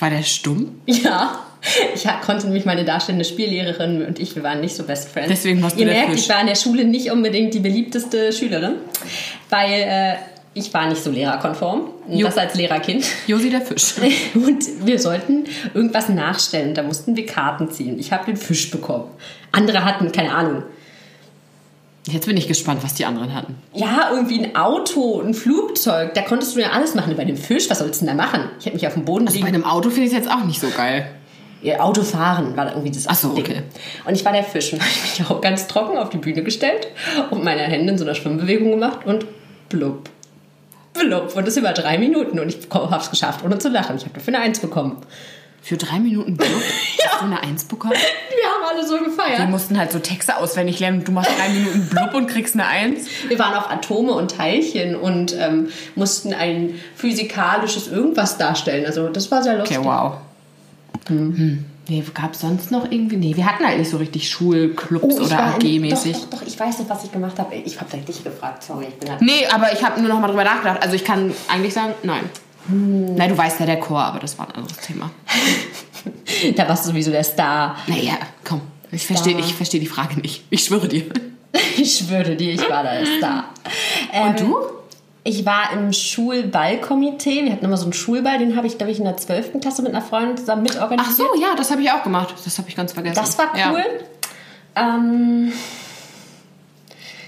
[0.00, 0.80] war der stumm?
[0.86, 1.44] Ja.
[1.94, 5.28] Ich konnte nämlich meine darstellende Spiellehrerin und ich, wir waren nicht so Best Friends.
[5.28, 8.76] Deswegen warst du Ihr merkt, ich war in der Schule nicht unbedingt die beliebteste Schülerin,
[9.50, 10.14] weil äh,
[10.54, 11.88] ich war nicht so lehrerkonform.
[12.08, 12.26] Jo.
[12.26, 13.04] Das als Lehrerkind.
[13.26, 13.94] Josi der Fisch.
[14.34, 16.74] Und wir sollten irgendwas nachstellen.
[16.74, 17.98] Da mussten wir Karten ziehen.
[17.98, 19.04] Ich habe den Fisch bekommen.
[19.52, 20.62] Andere hatten, keine Ahnung,
[22.06, 23.56] Jetzt bin ich gespannt, was die anderen hatten.
[23.74, 26.14] ja, irgendwie ein Auto, ein Flugzeug.
[26.14, 27.14] Da konntest du ja alles machen.
[27.14, 28.48] Bei dem Fisch, was sollst du denn da machen?
[28.58, 29.46] Ich hätte mich auf dem Boden Bei liegen.
[29.46, 31.10] einem Auto finde ich es jetzt auch nicht so geil.
[31.62, 33.44] Ja, Autofahren war da irgendwie das Ach so, Ding.
[33.44, 33.62] okay.
[34.06, 36.88] Und ich war der Fisch und habe mich auch ganz trocken auf die Bühne gestellt
[37.30, 39.26] und meine Hände in so einer Schwimmbewegung gemacht und
[39.68, 40.08] blub.
[40.94, 41.34] Blub.
[41.36, 43.96] Und das über drei Minuten und ich habe es geschafft, ohne zu lachen.
[43.96, 44.96] Ich habe dafür eine Eins bekommen.
[45.62, 46.48] Für drei Minuten Blub
[47.04, 47.92] hast du eine Eins bekommen?
[47.92, 49.50] Wir haben alle so Wir gefeiert.
[49.50, 51.04] mussten halt so Texte auswendig lernen.
[51.04, 53.06] Du machst drei Minuten Blub und kriegst eine Eins.
[53.28, 58.86] Wir waren auf Atome und Teilchen und ähm, mussten ein physikalisches irgendwas darstellen.
[58.86, 59.78] Also das war sehr lustig.
[59.78, 60.14] Okay, wow.
[61.08, 61.66] Hm.
[61.90, 63.16] Nee, gab es sonst noch irgendwie?
[63.16, 66.12] Nee, wir hatten halt nicht so richtig Schulclubs Oh, oder AG-mäßig.
[66.12, 67.56] Doch, doch, doch, ich weiß nicht, was ich gemacht habe.
[67.56, 68.86] Ich habe dich gefragt, sorry.
[68.90, 70.80] Ich bin halt Nee, aber ich habe nur noch mal drüber nachgedacht.
[70.84, 72.30] Also ich kann eigentlich sagen, nein.
[72.68, 73.16] Hm.
[73.16, 75.10] Nein, du weißt ja der Chor, aber das war ein anderes Thema.
[76.56, 77.76] da warst du sowieso der Star.
[77.88, 78.60] Naja, komm.
[78.92, 80.44] Ich verstehe versteh die Frage nicht.
[80.48, 81.04] Ich schwöre dir.
[81.76, 83.44] Ich schwöre dir, ich war da der Star.
[84.12, 84.56] Ähm, Und du?
[85.22, 87.44] Ich war im Schulballkomitee.
[87.44, 89.60] Wir hatten immer so einen Schulball, den habe ich, glaube ich, in der 12.
[89.60, 91.28] Klasse mit einer Freundin zusammen Ach mitorganisiert.
[91.34, 92.34] so, ja, das habe ich auch gemacht.
[92.42, 93.16] Das habe ich ganz vergessen.
[93.16, 93.84] Das war cool.
[94.76, 94.96] Ja.
[94.96, 95.52] Ähm,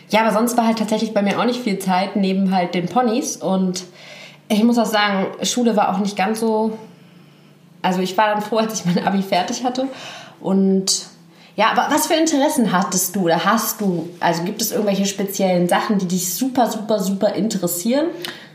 [0.08, 2.86] ja, aber sonst war halt tatsächlich bei mir auch nicht viel Zeit neben halt den
[2.86, 3.36] Ponys.
[3.36, 3.84] Und
[4.48, 6.78] ich muss auch sagen, Schule war auch nicht ganz so.
[7.82, 9.88] Also ich war dann froh, als ich mein Abi fertig hatte.
[10.40, 11.06] Und
[11.54, 14.08] ja, aber was für Interessen hattest du oder hast du?
[14.20, 18.06] Also gibt es irgendwelche speziellen Sachen, die dich super, super, super interessieren?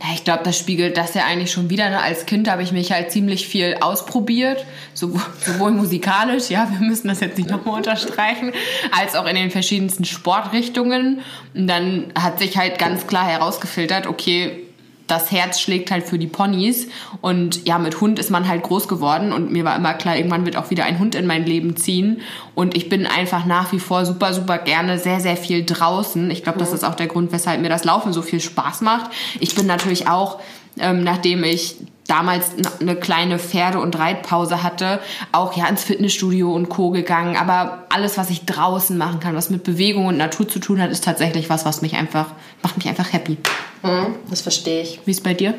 [0.01, 1.89] Ja, ich glaube, das spiegelt das ja eigentlich schon wieder.
[1.89, 2.01] Ne?
[2.01, 7.07] Als Kind habe ich mich halt ziemlich viel ausprobiert, sowohl, sowohl musikalisch, ja, wir müssen
[7.07, 8.51] das jetzt nicht nochmal unterstreichen,
[8.97, 11.21] als auch in den verschiedensten Sportrichtungen.
[11.53, 14.66] Und dann hat sich halt ganz klar herausgefiltert, okay,
[15.07, 16.87] das Herz schlägt halt für die Ponys
[17.21, 20.45] und ja, mit Hund ist man halt groß geworden und mir war immer klar, irgendwann
[20.45, 22.21] wird auch wieder ein Hund in mein Leben ziehen
[22.55, 26.29] und ich bin einfach nach wie vor super, super gerne sehr, sehr viel draußen.
[26.29, 29.09] Ich glaube, das ist auch der Grund, weshalb mir das Laufen so viel Spaß macht.
[29.39, 30.39] Ich bin natürlich auch,
[30.77, 34.99] ähm, nachdem ich damals eine kleine Pferde- und Reitpause hatte,
[35.31, 36.89] auch ja ins Fitnessstudio und Co.
[36.89, 37.35] gegangen.
[37.37, 40.89] Aber alles, was ich draußen machen kann, was mit Bewegung und Natur zu tun hat,
[40.89, 42.31] ist tatsächlich was, was mich einfach,
[42.63, 43.37] macht mich einfach happy.
[43.81, 45.01] Hm, das verstehe ich.
[45.05, 45.53] Wie ist bei dir?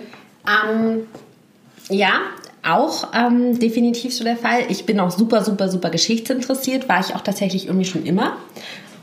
[0.46, 1.06] Ähm,
[1.90, 2.20] ja,
[2.66, 4.64] auch ähm, definitiv so der Fall.
[4.68, 6.88] Ich bin auch super, super, super geschichtsinteressiert.
[6.88, 8.36] War ich auch tatsächlich irgendwie schon immer.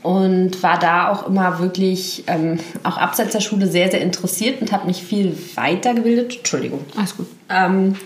[0.02, 4.70] Und war da auch immer wirklich, ähm, auch abseits der Schule, sehr, sehr interessiert und
[4.72, 6.36] habe mich viel weitergebildet.
[6.38, 6.80] Entschuldigung.
[6.96, 7.26] Alles gut.
[7.48, 7.96] Ähm,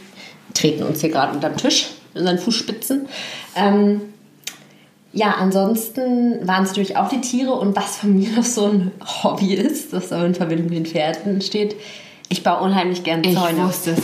[0.54, 3.06] treten uns hier gerade unterm Tisch, in seinen Fußspitzen.
[3.54, 4.00] Ähm,
[5.12, 8.92] ja, ansonsten waren es natürlich auch die Tiere und was von mir noch so ein
[9.22, 11.76] Hobby ist, das aber in Verbindung mit den Pferden steht.
[12.28, 13.66] Ich baue unheimlich gern Ich Zäune.
[13.66, 13.98] wusste es.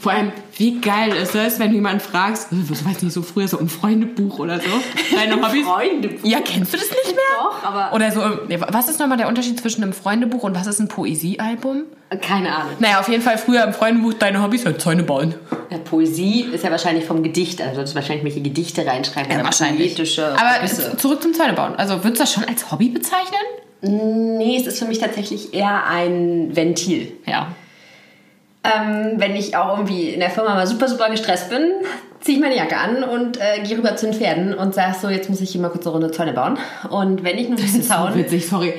[0.00, 3.22] Vor allem, wie geil ist es, wenn du jemanden fragst, äh, was weiß nicht, so
[3.22, 4.66] früher so ein Freundebuch oder so.
[5.16, 5.64] Deine Hobbys.
[5.66, 6.28] Freundebuch?
[6.28, 7.22] Ja, kennst du das nicht mehr?
[7.38, 10.66] Doch, aber- Oder so, nee, was ist nochmal der Unterschied zwischen einem Freundebuch und was
[10.66, 11.84] ist ein Poesiealbum?
[12.20, 12.72] Keine Ahnung.
[12.80, 15.34] Naja, auf jeden Fall früher im Freundebuch deine Hobbys halt Zäune bauen.
[15.70, 19.32] Ja, Poesie ist ja wahrscheinlich vom Gedicht, also solltest du wahrscheinlich welche Gedichte reinschreiben.
[19.40, 20.90] oder poetische Aber Güsse.
[20.90, 21.74] z- zurück zum Zäune bauen.
[21.76, 23.40] Also würdest du das schon als Hobby bezeichnen?
[23.80, 27.12] Nee, es ist für mich tatsächlich eher ein Ventil.
[27.26, 27.48] Ja.
[28.64, 31.62] Ähm, wenn ich auch irgendwie in der Firma mal super, super gestresst bin,
[32.20, 35.08] ziehe ich meine Jacke an und äh, gehe rüber zu den Pferden und sage so,
[35.08, 36.58] jetzt muss ich hier mal kurz eine Runde Zäune bauen.
[36.88, 38.74] Und wenn ich nur diesen Zaun Witzig, sorry.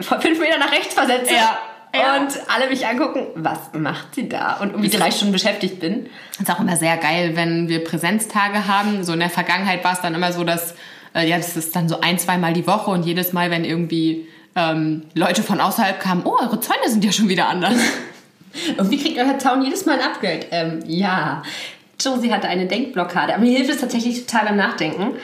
[0.00, 1.58] fünf Meter nach rechts versetze Ja,
[1.94, 2.16] ja.
[2.16, 4.56] und alle mich angucken, was macht sie da?
[4.60, 6.08] Und irgendwie drei Stunden beschäftigt bin.
[6.40, 9.04] ist auch immer sehr geil, wenn wir Präsenztage haben.
[9.04, 10.74] So in der Vergangenheit war es dann immer so, dass
[11.14, 14.28] äh, ja, das ist dann so ein, zweimal die Woche und jedes Mal, wenn irgendwie
[14.54, 17.74] ähm, Leute von außerhalb kamen, oh, eure Zäune sind ja schon wieder anders.
[18.76, 20.46] Irgendwie kriegt euer Zaun jedes Mal ein Upgrade.
[20.50, 21.42] Ähm, ja.
[22.00, 23.34] Josie hatte eine Denkblockade.
[23.34, 25.14] Aber mir hilft es tatsächlich total beim Nachdenken.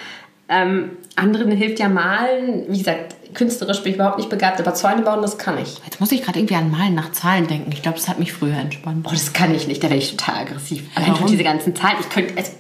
[0.48, 2.64] Ähm, anderen hilft ja malen.
[2.68, 5.78] Wie gesagt, künstlerisch bin ich überhaupt nicht begabt, aber Zäune bauen, das kann ich.
[5.84, 7.72] Jetzt muss ich gerade irgendwie an Malen nach Zahlen denken.
[7.72, 9.06] Ich glaube, das hat mich früher entspannt.
[9.08, 10.84] Oh, das kann ich nicht, da werde ich total aggressiv.
[10.94, 11.96] Allein durch diese ganzen Zahlen.
[12.00, 12.52] Ich könnte, also,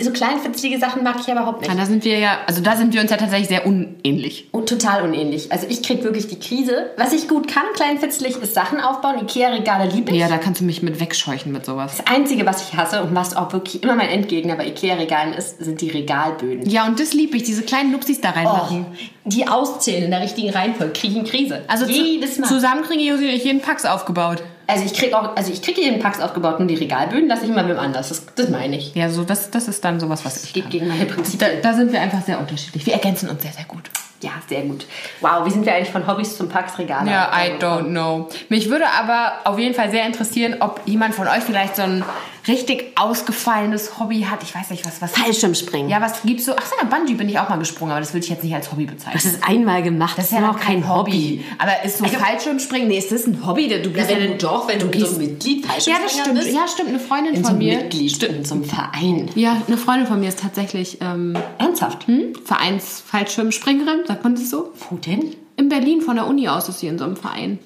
[0.00, 1.68] so kleinfitzelige Sachen mag ich ja überhaupt nicht.
[1.70, 4.48] Ja, da sind wir ja, also da sind wir uns ja tatsächlich sehr unähnlich.
[4.52, 5.50] Und total unähnlich.
[5.50, 6.90] Also ich kriege wirklich die Krise.
[6.96, 9.16] Was ich gut kann, kleinfitzelig, ist Sachen aufbauen.
[9.22, 10.18] Ikea-Regale liebe ich.
[10.18, 11.96] Ja, da kannst du mich mit wegscheuchen mit sowas.
[11.96, 15.58] Das Einzige, was ich hasse und was auch wirklich immer mein Endgegner bei Ikea-Regalen ist,
[15.58, 16.70] sind die Regalböden.
[16.70, 18.86] Ja, und das liebe ich, diese kleinen Lupsis da Oh, reinmachen.
[19.24, 21.62] die auszählen in der richtigen Reihenfolge, kriege ich eine Krise.
[21.66, 22.46] Also jedes Mal.
[22.46, 24.42] zusammen kriege ich Josi und ich jeden Pax aufgebaut.
[24.68, 27.50] Also ich kriege auch, also ich kriege jeden Pax aufgebaut, nur die Regalböden lasse ich
[27.50, 28.08] immer wem anders.
[28.08, 28.94] Das, das meine ich.
[28.94, 30.72] Ja, so das, das ist dann sowas, was ich Geht kann.
[30.72, 31.50] gegen meine Da, Prinzipien.
[31.62, 32.84] da sind wir einfach sehr unterschiedlich.
[32.86, 33.90] Wir ergänzen uns sehr, sehr gut.
[34.22, 34.86] Ja, sehr gut.
[35.20, 37.06] Wow, wie sind wir eigentlich von Hobbys zum Pax-Regal?
[37.06, 38.28] Ja, I don't know.
[38.48, 42.02] Mich würde aber auf jeden Fall sehr interessieren, ob jemand von euch vielleicht so ein
[42.48, 44.42] richtig ausgefallenes Hobby hat.
[44.42, 45.00] Ich weiß nicht, was...
[45.02, 45.88] was Fallschirmspringen.
[45.88, 46.52] ja, was gibt's so?
[46.56, 48.70] Ach, mal, Bungee bin ich auch mal gesprungen, aber das will ich jetzt nicht als
[48.72, 49.12] Hobby bezeichnen.
[49.14, 50.16] Das ist einmal gemacht.
[50.18, 51.44] Das ist ja noch kein Hobby.
[51.58, 53.68] Aber ist so Also- Fallschirmspringen, nee, ist das ein Hobby?
[53.68, 56.22] Du bist Ja, ja, wenn, doch, wenn du, gehst- so ein Mitglied ja, das Fallschirmspringer
[56.24, 56.38] stimmt.
[56.38, 56.52] bist.
[56.54, 56.88] Ja, stimmt.
[56.90, 57.76] Eine Freundin in so von einem mir...
[57.78, 59.30] Mitglied, in so einem Verein.
[59.34, 62.06] Ja, eine Freundin von mir ist tatsächlich ähm, Ernsthaft?
[62.06, 64.72] hm, Vereinsfallschirmspringerin, sagt man das so?
[64.90, 65.34] Wo denn?
[65.56, 67.58] In Berlin von der Uni aus ist sie in so einem Verein.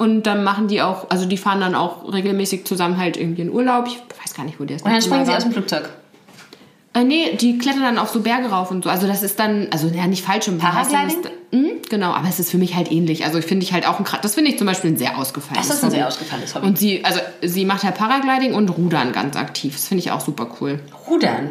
[0.00, 3.52] Und dann machen die auch, also die fahren dann auch regelmäßig zusammen halt irgendwie in
[3.52, 3.86] Urlaub.
[3.86, 5.90] Ich weiß gar nicht, wo die das Und dann springen sie aus dem Flugzeug.
[6.94, 8.88] Äh, nee, die klettern dann auf so Berge rauf und so.
[8.88, 10.56] Also das ist dann, also ja, nicht Fallschirm.
[10.56, 11.22] Paragliding?
[11.22, 13.26] Das, mhm, genau, aber es ist für mich halt ähnlich.
[13.26, 15.68] Also ich finde ich halt auch ein, das finde ich zum Beispiel ein sehr ausgefallenes
[15.68, 15.96] Das ist ein Hobby.
[15.98, 16.66] sehr ausgefallenes Hobby.
[16.66, 19.74] Und sie, also sie macht ja Paragliding und Rudern ganz aktiv.
[19.74, 20.80] Das finde ich auch super cool.
[21.10, 21.50] Rudern.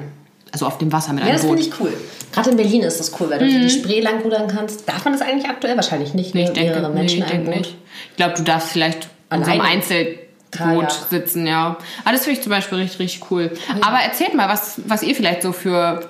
[0.51, 1.59] Also auf dem Wasser mit Ja, einem das Boot.
[1.59, 1.93] finde ich cool.
[2.31, 4.87] Gerade in Berlin ist das cool, weil du die Spree lang rudern kannst.
[4.87, 5.75] Darf man das eigentlich aktuell?
[5.75, 6.33] Wahrscheinlich nicht.
[6.35, 6.47] Nee, ne?
[6.47, 7.75] ich denke, Mehrere nee, Menschen ich denke nicht.
[8.11, 9.61] Ich glaube, du darfst vielleicht so einem?
[9.61, 10.19] Einzelboot
[10.59, 10.89] Ah, ja.
[11.09, 11.77] sitzen, ja.
[12.03, 13.51] Aber das finde ich zum Beispiel richtig, richtig cool.
[13.81, 16.07] Aber erzählt mal, was, was ihr vielleicht so für,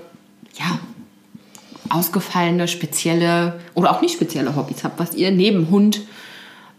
[0.57, 0.79] ja,
[1.89, 6.01] ausgefallene, spezielle oder auch nicht spezielle Hobbys habt, was ihr neben Hund,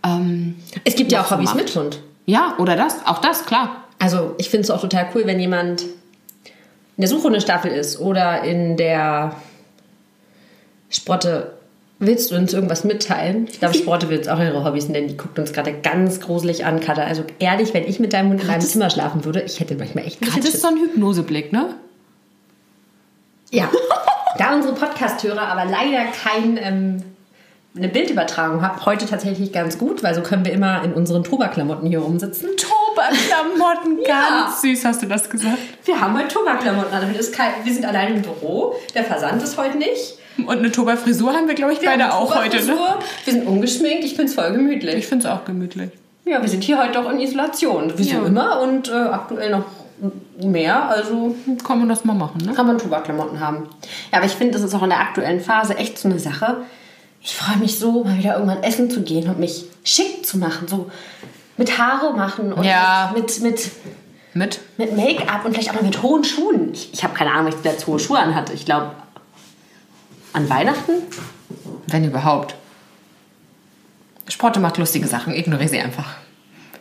[0.04, 1.56] ähm, Es gibt ja auch Hobbys machst.
[1.56, 1.98] mit Hund.
[2.26, 3.84] ja, oder das, auch das, klar.
[3.98, 5.84] Also ich finde es auch total cool, wenn jemand
[7.00, 9.34] in der Suchhundestaffel ist oder in der
[10.90, 11.54] Sprotte.
[11.98, 13.46] Willst du uns irgendwas mitteilen?
[13.50, 15.08] Ich glaube, Sprotte will jetzt auch ihre Hobbys nennen.
[15.08, 17.04] Die guckt uns gerade ganz gruselig an, Katha.
[17.04, 20.04] Also ehrlich, wenn ich mit deinem Hund in einem Zimmer schlafen würde, ich hätte manchmal
[20.04, 21.74] echt Das ist so ein Hypnoseblick, ne?
[23.50, 23.70] Ja.
[24.36, 27.02] Da unsere Podcast-Hörer aber leider kein, ähm,
[27.74, 31.86] eine Bildübertragung haben, heute tatsächlich ganz gut, weil so können wir immer in unseren Toba-Klamotten
[31.86, 32.50] hier rumsitzen.
[32.58, 32.79] Toba-Klamotten,
[34.06, 34.44] Ja.
[34.46, 35.58] ganz süß hast du das gesagt.
[35.84, 36.58] Wir haben heute an.
[36.58, 38.74] Heute kein, wir sind allein im Büro.
[38.94, 40.18] Der Versand ist heute nicht.
[40.38, 42.76] Und eine Toba-Frisur haben wir, glaube ich, Wir beide auch heute, ne?
[43.24, 44.04] Wir sind ungeschminkt.
[44.04, 44.94] Ich finde es voll gemütlich.
[44.94, 45.90] Ich finde es auch gemütlich.
[46.24, 47.92] Ja, wir sind hier heute doch in Isolation.
[47.98, 48.26] Wie so Ja.
[48.26, 49.64] immer und äh, aktuell noch
[50.40, 50.88] mehr.
[50.88, 51.34] Also
[51.66, 52.52] Kann man das mal machen, ne?
[52.54, 53.68] kann man Toba-Klamotten haben.
[54.12, 56.58] Ja, aber ich finde, das ist auch in der aktuellen Phase echt so eine Sache.
[57.22, 60.68] Ich freue mich so, mal wieder irgendwann essen zu gehen und mich schick zu machen.
[60.68, 60.90] So
[61.60, 63.12] mit Haare machen und Ja.
[63.14, 63.70] mit, mit,
[64.32, 64.60] Mit?
[64.78, 66.72] mit Make-up und vielleicht auch noch mit hohen Schuhen.
[66.72, 68.54] Ich, ich habe keine Ahnung, was ich letzte hohe Schuhe anhatte.
[68.54, 68.92] Ich glaube,
[70.32, 70.94] an Weihnachten?
[71.86, 72.54] Wenn überhaupt.
[74.26, 76.14] Sprotte macht lustige Sachen, ignoriere sie einfach.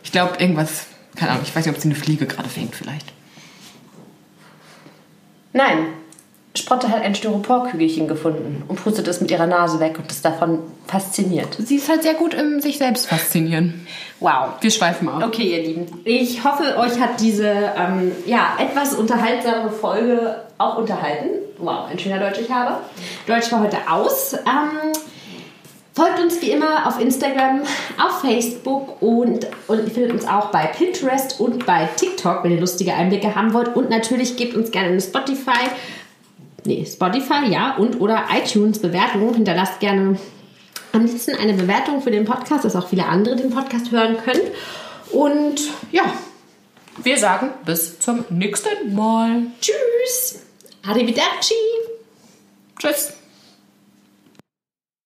[0.02, 3.12] Ich glaube, irgendwas, keine Ahnung, ich weiß nicht, ob sie eine Fliege gerade fängt, vielleicht.
[5.52, 5.88] Nein.
[6.56, 10.58] Sprotte hat ein Styroporkügelchen gefunden und pustet es mit ihrer Nase weg und ist davon
[10.86, 11.56] fasziniert.
[11.58, 13.86] Sie ist halt sehr gut im sich selbst faszinieren.
[14.18, 14.54] Wow.
[14.60, 15.22] Wir schweifen ab.
[15.24, 15.86] Okay, ihr Lieben.
[16.04, 21.28] Ich hoffe, euch hat diese ähm, ja, etwas unterhaltsame Folge auch unterhalten.
[21.58, 22.78] Wow, ein schöner Deutsch ich habe.
[23.28, 24.32] Deutsch war heute aus.
[24.32, 24.92] Ähm,
[25.94, 27.62] folgt uns wie immer auf Instagram,
[28.02, 32.60] auf Facebook und, und ihr findet uns auch bei Pinterest und bei TikTok, wenn ihr
[32.60, 33.76] lustige Einblicke haben wollt.
[33.76, 35.68] Und natürlich gebt uns gerne eine Spotify,
[36.64, 39.34] nee, Spotify, ja, und oder iTunes Bewertung.
[39.34, 40.18] Hinterlasst gerne
[40.92, 44.42] am liebsten eine Bewertung für den Podcast, dass auch viele andere den Podcast hören können.
[45.12, 45.60] Und
[45.92, 46.12] ja,
[47.02, 49.42] Wir sagen bis zum nächsten Mal.
[49.60, 50.40] tschüss.
[50.86, 51.54] Arrivederci.
[52.78, 53.19] Tschüss.